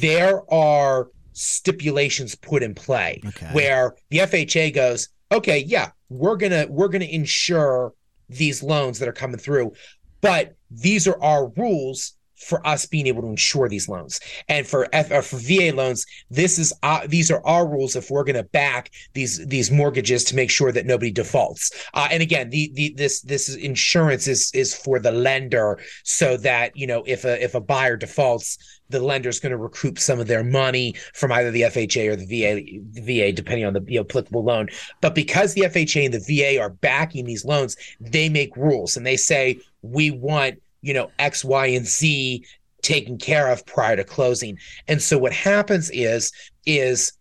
there 0.00 0.42
are 0.52 1.08
stipulations 1.32 2.34
put 2.34 2.62
in 2.62 2.74
play 2.74 3.20
Okay. 3.26 3.48
where 3.52 3.94
the 4.10 4.18
FHA 4.18 4.74
goes, 4.74 5.08
okay, 5.32 5.58
yeah, 5.60 5.90
we're 6.08 6.36
gonna 6.36 6.66
we're 6.68 6.88
gonna 6.88 7.04
insure 7.04 7.92
these 8.30 8.62
loans 8.62 8.98
that 8.98 9.08
are 9.08 9.12
coming 9.12 9.38
through, 9.38 9.72
but 10.20 10.54
these 10.70 11.06
are 11.08 11.20
our 11.22 11.48
rules 11.56 12.14
for 12.40 12.66
us 12.66 12.86
being 12.86 13.06
able 13.06 13.22
to 13.22 13.28
insure 13.28 13.68
these 13.68 13.88
loans. 13.88 14.20
And 14.48 14.66
for 14.66 14.88
F, 14.92 15.10
or 15.10 15.22
for 15.22 15.36
VA 15.36 15.72
loans, 15.74 16.04
this 16.30 16.58
is 16.58 16.72
uh, 16.82 17.06
these 17.06 17.30
are 17.30 17.44
our 17.46 17.68
rules 17.68 17.96
if 17.96 18.10
we're 18.10 18.24
going 18.24 18.36
to 18.36 18.44
back 18.44 18.90
these 19.12 19.44
these 19.46 19.70
mortgages 19.70 20.24
to 20.24 20.36
make 20.36 20.50
sure 20.50 20.72
that 20.72 20.86
nobody 20.86 21.10
defaults. 21.10 21.70
Uh, 21.94 22.08
and 22.10 22.22
again, 22.22 22.50
the, 22.50 22.70
the 22.74 22.94
this 22.96 23.20
this 23.22 23.54
insurance 23.54 24.26
is 24.26 24.50
is 24.54 24.74
for 24.74 24.98
the 24.98 25.12
lender 25.12 25.78
so 26.04 26.36
that 26.38 26.76
you 26.76 26.86
know 26.86 27.02
if 27.06 27.24
a 27.24 27.42
if 27.42 27.54
a 27.54 27.60
buyer 27.60 27.96
defaults, 27.96 28.58
the 28.88 29.00
lender's 29.00 29.40
going 29.40 29.50
to 29.50 29.56
recoup 29.56 29.98
some 29.98 30.20
of 30.20 30.26
their 30.26 30.44
money 30.44 30.94
from 31.14 31.32
either 31.32 31.50
the 31.50 31.62
FHA 31.62 32.10
or 32.10 32.16
the 32.16 32.26
VA, 32.26 32.80
the 32.92 33.00
VA, 33.00 33.32
depending 33.32 33.64
on 33.64 33.72
the 33.72 33.84
you 33.86 33.98
know, 33.98 34.04
applicable 34.04 34.44
loan. 34.44 34.68
But 35.00 35.14
because 35.14 35.54
the 35.54 35.62
FHA 35.62 36.06
and 36.06 36.14
the 36.14 36.54
VA 36.54 36.60
are 36.60 36.70
backing 36.70 37.24
these 37.24 37.44
loans, 37.44 37.76
they 38.00 38.28
make 38.28 38.56
rules 38.56 38.96
and 38.96 39.06
they 39.06 39.16
say 39.16 39.60
we 39.82 40.10
want 40.10 40.60
you 40.82 40.94
know 40.94 41.10
X, 41.18 41.44
Y, 41.44 41.66
and 41.66 41.86
Z 41.86 42.44
taken 42.82 43.18
care 43.18 43.48
of 43.48 43.64
prior 43.66 43.96
to 43.96 44.04
closing. 44.04 44.58
And 44.88 45.00
so 45.00 45.18
what 45.18 45.32
happens 45.32 45.90
is 45.90 46.32
is 46.66 47.12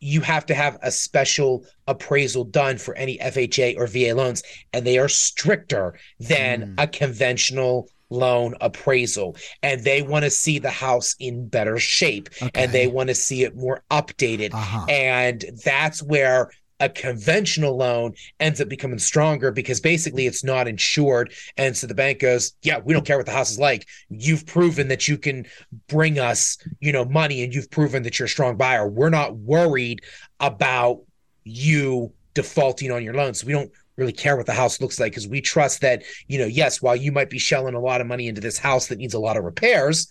you 0.00 0.20
have 0.20 0.44
to 0.46 0.54
have 0.54 0.78
a 0.82 0.90
special 0.90 1.64
appraisal 1.86 2.44
done 2.44 2.76
for 2.78 2.94
any 2.96 3.18
FHA 3.18 3.76
or 3.78 3.86
VA 3.86 4.14
loans, 4.14 4.42
and 4.72 4.86
they 4.86 4.98
are 4.98 5.08
stricter 5.08 5.98
than 6.20 6.74
a 6.78 6.86
conventional 6.86 7.88
loan 8.10 8.54
appraisal. 8.60 9.36
And 9.62 9.82
they 9.82 10.02
want 10.02 10.24
to 10.24 10.30
see 10.30 10.58
the 10.58 10.70
house 10.70 11.16
in 11.18 11.48
better 11.48 11.78
shape 11.78 12.28
and 12.54 12.72
they 12.72 12.86
want 12.86 13.08
to 13.08 13.14
see 13.14 13.42
it 13.42 13.56
more 13.56 13.82
updated. 13.90 14.54
Uh-huh. 14.54 14.86
And 14.88 15.44
that's 15.64 16.02
where 16.02 16.50
a 16.80 16.88
conventional 16.88 17.76
loan 17.76 18.14
ends 18.40 18.60
up 18.60 18.68
becoming 18.68 18.98
stronger 18.98 19.50
because 19.50 19.80
basically 19.80 20.26
it's 20.26 20.44
not 20.44 20.68
insured. 20.68 21.32
And 21.56 21.76
so 21.76 21.86
the 21.86 21.94
bank 21.94 22.20
goes, 22.20 22.52
Yeah, 22.62 22.80
we 22.84 22.92
don't 22.92 23.06
care 23.06 23.16
what 23.16 23.26
the 23.26 23.32
house 23.32 23.50
is 23.50 23.58
like. 23.58 23.86
You've 24.08 24.46
proven 24.46 24.88
that 24.88 25.08
you 25.08 25.18
can 25.18 25.46
bring 25.88 26.18
us, 26.18 26.58
you 26.80 26.92
know, 26.92 27.04
money 27.04 27.42
and 27.42 27.54
you've 27.54 27.70
proven 27.70 28.02
that 28.02 28.18
you're 28.18 28.26
a 28.26 28.30
strong 28.30 28.56
buyer. 28.56 28.86
We're 28.86 29.10
not 29.10 29.36
worried 29.36 30.02
about 30.40 31.02
you 31.44 32.12
defaulting 32.34 32.92
on 32.92 33.02
your 33.02 33.14
loans. 33.14 33.40
So 33.40 33.46
we 33.46 33.52
don't 33.52 33.70
really 33.96 34.12
care 34.12 34.36
what 34.36 34.46
the 34.46 34.52
house 34.52 34.80
looks 34.80 35.00
like 35.00 35.12
because 35.12 35.26
we 35.26 35.40
trust 35.40 35.80
that, 35.80 36.02
you 36.28 36.38
know, 36.38 36.44
yes, 36.44 36.82
while 36.82 36.96
you 36.96 37.10
might 37.12 37.30
be 37.30 37.38
shelling 37.38 37.74
a 37.74 37.80
lot 37.80 38.00
of 38.00 38.06
money 38.06 38.28
into 38.28 38.42
this 38.42 38.58
house 38.58 38.88
that 38.88 38.98
needs 38.98 39.14
a 39.14 39.18
lot 39.18 39.38
of 39.38 39.44
repairs, 39.44 40.08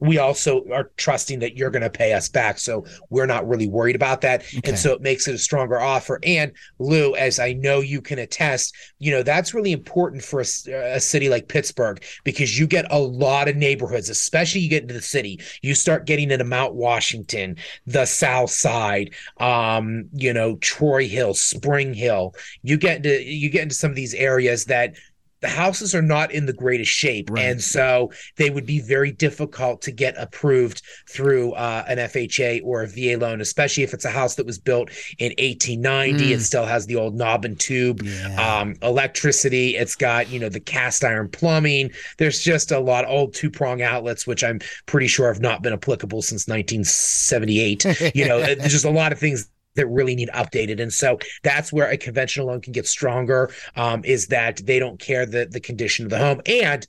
we 0.00 0.18
also 0.18 0.64
are 0.72 0.90
trusting 0.96 1.38
that 1.40 1.56
you're 1.56 1.70
going 1.70 1.82
to 1.82 1.90
pay 1.90 2.12
us 2.12 2.28
back. 2.28 2.58
So 2.58 2.84
we're 3.10 3.26
not 3.26 3.46
really 3.46 3.68
worried 3.68 3.96
about 3.96 4.22
that. 4.22 4.42
Okay. 4.42 4.60
And 4.64 4.78
so 4.78 4.92
it 4.92 5.02
makes 5.02 5.28
it 5.28 5.34
a 5.34 5.38
stronger 5.38 5.80
offer. 5.80 6.18
And 6.22 6.52
Lou, 6.78 7.14
as 7.16 7.38
I 7.38 7.52
know 7.52 7.80
you 7.80 8.00
can 8.00 8.18
attest, 8.18 8.74
you 8.98 9.12
know, 9.12 9.22
that's 9.22 9.54
really 9.54 9.72
important 9.72 10.22
for 10.22 10.40
a 10.40 11.00
city 11.00 11.28
like 11.28 11.48
Pittsburgh 11.48 12.02
because 12.24 12.58
you 12.58 12.66
get 12.66 12.90
a 12.90 12.98
lot 12.98 13.48
of 13.48 13.56
neighborhoods, 13.56 14.08
especially 14.08 14.62
you 14.62 14.70
get 14.70 14.82
into 14.82 14.94
the 14.94 15.02
city. 15.02 15.40
You 15.62 15.74
start 15.74 16.06
getting 16.06 16.30
into 16.30 16.44
Mount 16.44 16.74
Washington, 16.74 17.56
the 17.86 18.06
South 18.06 18.50
Side, 18.50 19.14
um, 19.38 20.08
you 20.12 20.32
know, 20.32 20.56
Troy 20.56 21.06
Hill, 21.08 21.34
Spring 21.34 21.92
Hill. 21.92 22.34
You 22.62 22.78
get 22.78 22.98
into 22.98 23.22
you 23.22 23.50
get 23.50 23.62
into 23.62 23.74
some 23.74 23.90
of 23.90 23.96
these 23.96 24.14
areas 24.14 24.64
that 24.66 24.94
the 25.40 25.48
houses 25.48 25.94
are 25.94 26.02
not 26.02 26.32
in 26.32 26.46
the 26.46 26.52
greatest 26.52 26.90
shape. 26.90 27.30
Right. 27.30 27.44
and 27.46 27.62
so 27.62 28.10
they 28.36 28.50
would 28.50 28.66
be 28.66 28.80
very 28.80 29.10
difficult 29.12 29.82
to 29.82 29.92
get 29.92 30.14
approved 30.18 30.82
through 31.08 31.52
uh, 31.52 31.84
an 31.88 31.98
fha 31.98 32.60
or 32.64 32.82
a 32.82 32.86
va 32.86 33.16
loan 33.18 33.40
especially 33.40 33.82
if 33.82 33.94
it's 33.94 34.04
a 34.04 34.10
house 34.10 34.34
that 34.36 34.46
was 34.46 34.58
built 34.58 34.90
in 35.18 35.30
1890 35.38 36.32
it 36.32 36.40
still 36.40 36.64
has 36.66 36.86
the 36.86 36.96
old 36.96 37.14
knob 37.16 37.44
and 37.44 37.58
tube 37.58 38.02
Yeah. 38.02 38.60
um, 38.60 38.74
electricity. 38.82 39.76
It's 39.76 39.96
got 39.96 40.28
you 40.30 40.38
know 40.38 40.48
the 40.48 40.60
cast 40.60 41.04
iron 41.04 41.28
plumbing. 41.28 41.90
There's 42.18 42.40
just 42.40 42.70
a 42.72 42.78
lot 42.78 43.04
of 43.04 43.10
old 43.10 43.34
two-prong 43.34 43.82
outlets 43.82 44.26
which 44.26 44.42
i'm 44.44 44.60
pretty 44.86 45.06
sure 45.06 45.26
have 45.32 45.40
not 45.40 45.62
been 45.62 45.72
applicable 45.72 46.22
since 46.22 46.46
1978 46.48 47.84
you 48.14 48.26
know 48.26 48.40
there's 48.40 48.72
just 48.72 48.84
a 48.84 48.90
lot 48.90 49.12
of 49.12 49.18
things 49.18 49.48
that 49.76 49.86
really 49.86 50.14
need 50.14 50.28
updated 50.34 50.80
and 50.80 50.92
so 50.92 51.18
that's 51.42 51.72
where 51.72 51.88
a 51.90 51.96
conventional 51.96 52.48
loan 52.48 52.60
can 52.60 52.72
get 52.72 52.86
stronger 52.86 53.50
um, 53.76 54.04
is 54.04 54.26
that 54.26 54.60
they 54.64 54.78
don't 54.78 54.98
care 54.98 55.26
the 55.26 55.46
the 55.50 55.60
condition 55.60 56.04
of 56.04 56.10
the 56.10 56.18
home 56.18 56.40
and 56.46 56.86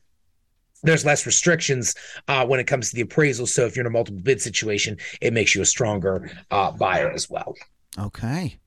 there's 0.84 1.06
less 1.06 1.28
restrictions 1.28 1.94
uh, 2.28 2.44
when 2.46 2.60
it 2.60 2.66
comes 2.66 2.90
to 2.90 2.96
the 2.96 3.02
appraisal 3.02 3.46
so 3.46 3.66
if 3.66 3.76
you're 3.76 3.84
in 3.84 3.88
a 3.88 3.92
multiple 3.92 4.22
bid 4.22 4.42
situation 4.42 4.98
it 5.22 5.32
makes 5.34 5.54
you 5.54 5.62
a 5.62 5.66
stronger 5.66 6.32
uh, 6.50 6.72
buyer 6.72 7.12
as 7.12 7.30
well 7.30 7.56
Okay. 8.00 8.58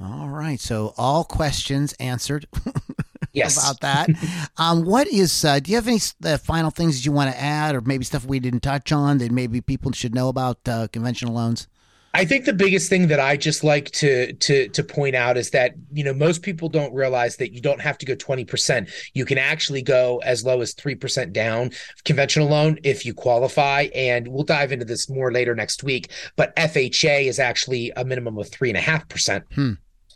All 0.00 0.28
right. 0.28 0.58
So 0.58 0.94
all 0.96 1.24
questions 1.24 1.92
answered. 1.94 2.46
Yes. 3.34 3.56
about 3.56 3.80
that. 3.80 4.10
um, 4.58 4.84
what 4.84 5.08
is? 5.08 5.42
Uh, 5.42 5.58
do 5.58 5.70
you 5.70 5.76
have 5.78 5.88
any 5.88 6.00
uh, 6.22 6.36
final 6.36 6.70
things 6.70 6.98
that 6.98 7.06
you 7.06 7.12
want 7.12 7.30
to 7.32 7.40
add, 7.40 7.74
or 7.74 7.80
maybe 7.80 8.04
stuff 8.04 8.26
we 8.26 8.38
didn't 8.38 8.60
touch 8.60 8.92
on 8.92 9.16
that 9.18 9.32
maybe 9.32 9.62
people 9.62 9.90
should 9.92 10.14
know 10.14 10.28
about 10.28 10.58
uh, 10.68 10.86
conventional 10.92 11.32
loans? 11.32 11.66
I 12.14 12.26
think 12.26 12.44
the 12.44 12.52
biggest 12.52 12.90
thing 12.90 13.08
that 13.08 13.20
I 13.20 13.36
just 13.36 13.64
like 13.64 13.90
to 13.92 14.34
to 14.34 14.68
to 14.68 14.84
point 14.84 15.16
out 15.16 15.38
is 15.38 15.50
that 15.50 15.74
you 15.92 16.04
know 16.04 16.12
most 16.12 16.42
people 16.42 16.68
don't 16.68 16.92
realize 16.92 17.36
that 17.36 17.52
you 17.52 17.60
don't 17.60 17.80
have 17.80 17.96
to 17.98 18.06
go 18.06 18.14
20%. 18.14 18.90
You 19.14 19.24
can 19.24 19.38
actually 19.38 19.82
go 19.82 20.18
as 20.18 20.44
low 20.44 20.60
as 20.60 20.74
3% 20.74 21.32
down 21.32 21.70
conventional 22.04 22.48
loan 22.48 22.78
if 22.84 23.06
you 23.06 23.14
qualify. 23.14 23.88
And 23.94 24.28
we'll 24.28 24.44
dive 24.44 24.72
into 24.72 24.84
this 24.84 25.08
more 25.08 25.32
later 25.32 25.54
next 25.54 25.82
week. 25.82 26.10
But 26.36 26.54
FHA 26.56 27.24
is 27.24 27.38
actually 27.38 27.92
a 27.96 28.04
minimum 28.04 28.36
of 28.38 28.48
three 28.50 28.68
and 28.68 28.78
a 28.78 28.82
half 28.82 29.08
percent. 29.08 29.44
Hmm. 29.54 29.72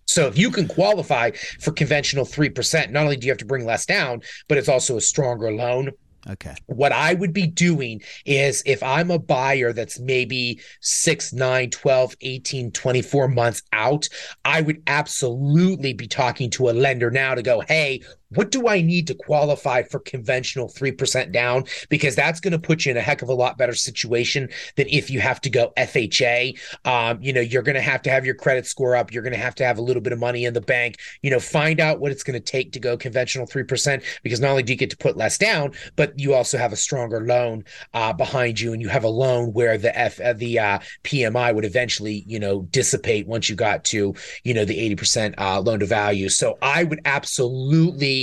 So 0.07 0.27
if 0.27 0.39
you 0.39 0.51
can 0.51 0.69
qualify 0.69 1.33
for 1.61 1.73
conventional 1.73 2.25
3%, 2.25 2.91
not 2.91 3.03
only 3.03 3.17
do 3.17 3.27
you 3.27 3.33
have 3.33 3.39
to 3.39 3.45
bring 3.45 3.67
less 3.67 3.85
down, 3.87 4.23
but 4.49 4.57
it's 4.57 4.69
also 4.69 4.97
a 4.97 5.01
stronger 5.01 5.53
loan 5.53 5.91
Okay. 6.29 6.55
what 6.67 6.93
I 6.93 7.15
would 7.15 7.33
be 7.33 7.47
doing 7.47 8.03
is 8.25 8.63
if 8.67 8.83
I'm 8.83 9.11
a 9.11 9.19
buyer 9.19 9.73
that's 9.73 10.01
maybe 10.01 10.61
6, 10.81 11.33
9, 11.33 11.71
12, 11.71 12.17
18, 12.21 12.73
24 12.73 13.29
months 13.29 13.63
out, 13.73 14.09
I 14.45 14.61
would 14.61 14.83
absolutely 14.87 15.93
be 15.93 16.09
talking 16.09 16.51
to 16.51 16.69
a 16.69 16.73
lender 16.73 17.11
now 17.11 17.35
to 17.35 17.43
go, 17.43 17.61
hey, 17.61 18.03
what 18.31 18.51
do 18.51 18.69
I 18.69 18.81
need 18.81 19.07
to 19.09 19.15
qualify 19.15 19.83
for 19.83 20.01
conventional 20.01 20.69
3% 20.69 21.33
down? 21.33 21.65
Because 21.89 22.17
that's 22.17 22.41
going 22.41 22.53
to 22.53 22.59
put 22.59 22.85
you 22.85 22.91
in 22.91 22.97
a 22.97 23.01
heck 23.01 23.23
of 23.23 23.29
a 23.29 23.35
lot 23.35 23.59
better 23.59 23.75
situation 23.75 24.49
than 24.77 24.87
if 24.89 25.11
you 25.11 25.21
have 25.21 25.41
to 25.43 25.51
go 25.51 25.73
FHA. 25.77 26.59
Um, 26.85 27.19
you 27.23 27.33
know, 27.33 27.41
you're 27.41 27.63
going 27.63 27.77
to 27.77 27.81
have 27.81 28.03
to 28.03 28.11
have 28.11 28.27
your 28.27 28.35
credit 28.35 28.67
score 28.67 28.97
up. 28.97 29.13
You're 29.13 29.23
going 29.23 29.33
to 29.33 29.39
have 29.39 29.55
to 29.57 29.65
have 29.65 29.79
a 29.79 29.83
little 29.83 30.03
bit 30.03 30.13
of 30.13 30.19
money 30.19 30.45
in 30.45 30.55
the 30.55 30.61
bank. 30.61 30.97
You 31.23 31.31
know, 31.31 31.41
find 31.41 31.81
out 31.81 32.01
what 32.01 32.13
it's 32.13 32.25
going 32.25 32.41
to 32.41 32.45
take 32.45 32.73
to 32.73 32.81
go 32.81 32.97
conventional 32.97 33.47
3% 33.47 34.03
because 34.23 34.41
not 34.41 34.51
only 34.51 34.63
do 34.63 34.73
you 34.73 34.79
get 34.79 34.91
to 34.91 34.97
put 34.97 35.17
less 35.17 35.39
down, 35.39 35.73
but 35.95 36.19
you 36.19 36.35
also 36.35 36.59
have 36.59 36.73
a 36.73 36.77
stronger 36.77 37.21
loan 37.21 37.65
uh, 37.95 38.13
behind 38.13 38.59
you 38.59 38.73
and 38.73 38.83
you 38.83 38.89
have 38.89 39.05
a 39.05 39.09
loan 39.09 39.53
where 39.53 39.79
the 39.79 39.97
F, 39.97 40.21
uh, 40.21 40.33
the 40.33 40.59
uh, 40.59 40.79
PMI 41.05 41.55
would 41.55 41.65
eventually, 41.65 42.25
you 42.27 42.41
know, 42.41 42.63
dissipate 42.71 43.27
once 43.27 43.49
you 43.49 43.55
got 43.55 43.85
to, 43.85 44.15
you 44.43 44.55
know, 44.55 44.65
the 44.65 44.97
80% 44.97 45.35
uh, 45.39 45.61
loan 45.61 45.81
to 45.81 45.87
value. 45.87 46.29
So 46.29 46.59
I 46.61 46.85
would 46.85 47.01
absolutely 47.05 48.16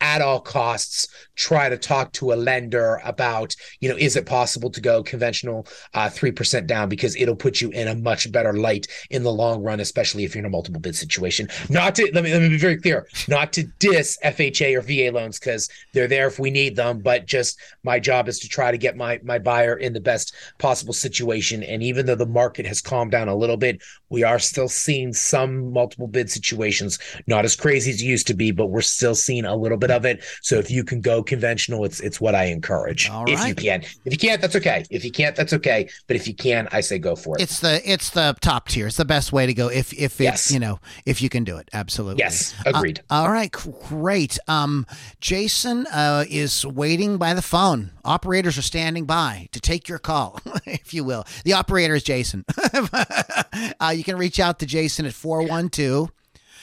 at 0.00 0.22
all 0.22 0.40
costs 0.40 1.08
try 1.40 1.68
to 1.70 1.78
talk 1.78 2.12
to 2.12 2.32
a 2.32 2.34
lender 2.34 3.00
about 3.04 3.56
you 3.80 3.88
know 3.88 3.96
is 3.96 4.14
it 4.14 4.26
possible 4.26 4.70
to 4.70 4.80
go 4.80 5.02
conventional 5.02 5.66
uh, 5.94 6.08
3% 6.08 6.66
down? 6.66 6.88
Because 6.88 7.16
it'll 7.16 7.34
put 7.34 7.60
you 7.60 7.70
in 7.70 7.88
a 7.88 7.94
much 7.94 8.30
better 8.30 8.52
light 8.52 8.86
in 9.08 9.22
the 9.22 9.32
long 9.32 9.62
run 9.62 9.80
especially 9.80 10.24
if 10.24 10.34
you're 10.34 10.40
in 10.40 10.46
a 10.46 10.50
multiple 10.50 10.80
bid 10.80 10.94
situation. 10.94 11.48
Not 11.68 11.94
to 11.94 12.10
let 12.12 12.24
me 12.24 12.32
let 12.32 12.42
me 12.42 12.50
be 12.50 12.58
very 12.58 12.76
clear 12.76 13.06
not 13.26 13.52
to 13.54 13.64
diss 13.78 14.18
FHA 14.22 14.76
or 14.76 14.82
VA 14.82 15.16
loans 15.16 15.38
because 15.38 15.68
they're 15.92 16.06
there 16.06 16.26
if 16.26 16.38
we 16.38 16.50
need 16.50 16.76
them 16.76 17.00
but 17.00 17.26
just 17.26 17.58
my 17.82 17.98
job 17.98 18.28
is 18.28 18.38
to 18.40 18.48
try 18.48 18.70
to 18.70 18.78
get 18.78 18.96
my 18.96 19.18
my 19.24 19.38
buyer 19.38 19.76
in 19.76 19.92
the 19.92 20.00
best 20.00 20.34
possible 20.58 20.92
situation. 20.92 21.62
And 21.62 21.82
even 21.82 22.04
though 22.04 22.14
the 22.14 22.26
market 22.26 22.66
has 22.66 22.80
calmed 22.82 23.12
down 23.12 23.28
a 23.28 23.34
little 23.34 23.56
bit 23.56 23.82
we 24.10 24.24
are 24.24 24.38
still 24.38 24.68
seeing 24.68 25.12
some 25.12 25.72
multiple 25.72 26.08
bid 26.08 26.30
situations. 26.30 26.98
Not 27.26 27.44
as 27.44 27.56
crazy 27.56 27.90
as 27.92 28.02
it 28.02 28.04
used 28.04 28.26
to 28.26 28.34
be 28.34 28.50
but 28.50 28.66
we're 28.66 28.82
still 28.82 29.14
seeing 29.14 29.46
a 29.46 29.56
little 29.56 29.78
bit 29.78 29.90
of 29.90 30.04
it. 30.04 30.22
So 30.42 30.58
if 30.58 30.70
you 30.70 30.84
can 30.84 31.00
go 31.00 31.22
conventional 31.34 31.84
it's 31.88 32.00
it's 32.00 32.20
what 32.20 32.34
I 32.34 32.44
encourage 32.58 33.08
All 33.08 33.24
if 33.34 33.40
you 33.48 33.54
can 33.54 33.80
if 34.04 34.12
you 34.14 34.18
can't 34.26 34.40
that's 34.42 34.56
okay 34.56 34.84
if 34.90 35.02
you 35.06 35.12
can't 35.20 35.34
that's 35.38 35.54
okay 35.58 35.88
but 36.06 36.16
if 36.16 36.26
you 36.28 36.34
can 36.34 36.68
I 36.72 36.80
say 36.82 36.98
go 36.98 37.14
for 37.16 37.36
it 37.36 37.42
It's 37.44 37.60
the 37.60 37.74
it's 37.90 38.10
the 38.10 38.36
top 38.40 38.68
tier. 38.68 38.86
It's 38.88 38.96
the 38.96 39.04
best 39.16 39.32
way 39.32 39.46
to 39.46 39.54
go 39.54 39.68
if 39.68 39.92
if 39.92 40.20
it's 40.20 40.20
Yes. 40.20 40.50
you 40.54 40.60
know 40.64 40.78
if 41.06 41.22
you 41.22 41.28
can 41.28 41.44
do 41.44 41.56
it. 41.56 41.66
Absolutely. 41.72 42.18
yes 42.24 42.54
agreed 42.66 43.00
Uh, 43.10 43.14
all 43.20 43.30
right, 43.32 43.52
great. 43.88 44.38
Um, 44.48 44.86
Jason 45.20 45.86
uh, 45.92 46.24
is 46.28 46.66
waiting 46.66 47.16
by 47.16 47.32
the 47.34 47.42
phone. 47.42 47.80
Operators 48.04 48.58
are 48.58 48.62
standing 48.74 49.04
by 49.06 49.48
to 49.52 49.60
take 49.60 49.88
your 49.88 49.98
call, 49.98 50.40
if 50.66 50.92
you 50.92 51.04
will. 51.04 51.24
The 51.44 51.52
operator 51.52 51.94
is 51.94 52.02
Jason. 52.02 52.44
uh, 53.80 53.92
you 53.94 54.04
can 54.04 54.16
reach 54.16 54.38
out 54.40 54.58
to 54.60 54.66
Jason 54.66 55.06
at 55.06 55.12
412 55.12 56.10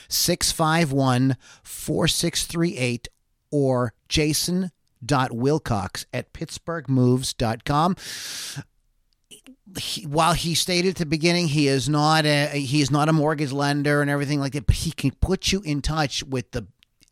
651 0.08 1.36
4638 1.62 3.08
or 3.50 3.92
jason.wilcox 4.08 6.06
at 6.12 6.32
pittsburghmoves.com 6.32 7.96
he, 9.76 10.06
while 10.06 10.32
he 10.32 10.54
stated 10.54 10.90
at 10.90 10.96
the 10.96 11.06
beginning 11.06 11.48
he 11.48 11.68
is 11.68 11.88
not 11.88 12.24
a 12.24 12.48
he 12.48 12.80
is 12.80 12.90
not 12.90 13.08
a 13.08 13.12
mortgage 13.12 13.52
lender 13.52 14.00
and 14.00 14.10
everything 14.10 14.40
like 14.40 14.52
that, 14.52 14.66
but 14.66 14.76
he 14.76 14.90
can 14.90 15.10
put 15.20 15.52
you 15.52 15.60
in 15.62 15.82
touch 15.82 16.22
with 16.24 16.50
the 16.52 16.66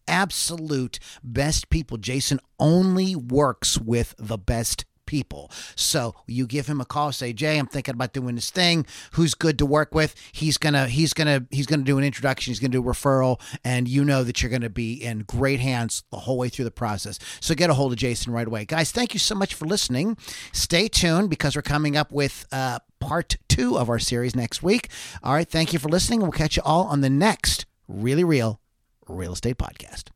absolute 0.09 0.99
best 1.23 1.69
people. 1.69 1.99
Jason 1.99 2.41
only 2.59 3.15
works 3.15 3.79
with 3.79 4.15
the 4.19 4.39
best 4.39 4.85
people. 5.07 5.51
So 5.75 6.15
you 6.27 6.47
give 6.47 6.67
him 6.67 6.81
a 6.81 6.85
call, 6.85 7.13
say, 7.13 7.33
Jay, 7.33 7.59
I'm 7.59 7.67
thinking 7.67 7.95
about 7.95 8.13
doing 8.13 8.35
this 8.35 8.51
thing. 8.51 8.87
Who's 9.13 9.35
good 9.35 9.59
to 9.59 9.67
work 9.67 9.95
with? 9.95 10.15
He's 10.33 10.59
gonna 10.59 10.89
he's 10.89 11.13
gonna 11.15 11.47
he's 11.51 11.67
gonna 11.67 11.85
do 11.85 11.99
an 11.99 12.05
introduction, 12.05 12.51
he's 12.51 12.61
gonna 12.61 12.73
do 12.73 12.81
a 12.81 12.93
referral, 12.93 13.41
and 13.65 13.89
you 13.89 14.05
know 14.05 14.25
that 14.25 14.43
you're 14.43 14.51
gonna 14.51 14.71
be 14.71 14.95
in 14.95 15.21
great 15.21 15.61
hands 15.61 16.03
the 16.11 16.19
whole 16.19 16.39
way 16.39 16.49
through 16.49 16.65
the 16.65 16.71
process. 16.71 17.19
So 17.41 17.55
get 17.55 17.71
a 17.71 17.75
hold 17.75 17.93
of 17.93 17.99
Jason 17.99 18.33
right 18.33 18.47
away. 18.47 18.65
Guys, 18.65 18.93
thank 18.93 19.15
you 19.15 19.21
so 19.21 19.35
much 19.35 19.55
for 19.55 19.65
listening. 19.67 20.17
Stay 20.53 20.89
tuned 20.89 21.31
because 21.31 21.57
we're 21.57 21.63
coming 21.63 21.97
up 21.97 22.11
with 22.13 22.47
uh 22.53 22.81
part 22.99 23.37
two 23.49 23.79
of 23.79 23.89
our 23.89 23.99
series 23.99 24.35
next 24.35 24.63
week. 24.63 24.89
All 25.23 25.35
right, 25.35 25.49
thank 25.49 25.73
you 25.73 25.79
for 25.79 25.89
listening, 25.89 26.21
we'll 26.21 26.33
catch 26.33 26.57
you 26.57 26.63
all 26.65 26.85
on 26.85 27.01
the 27.01 27.11
next 27.11 27.67
really 27.89 28.25
real 28.25 28.61
real 29.09 29.33
estate 29.33 29.59
podcast. 29.59 30.16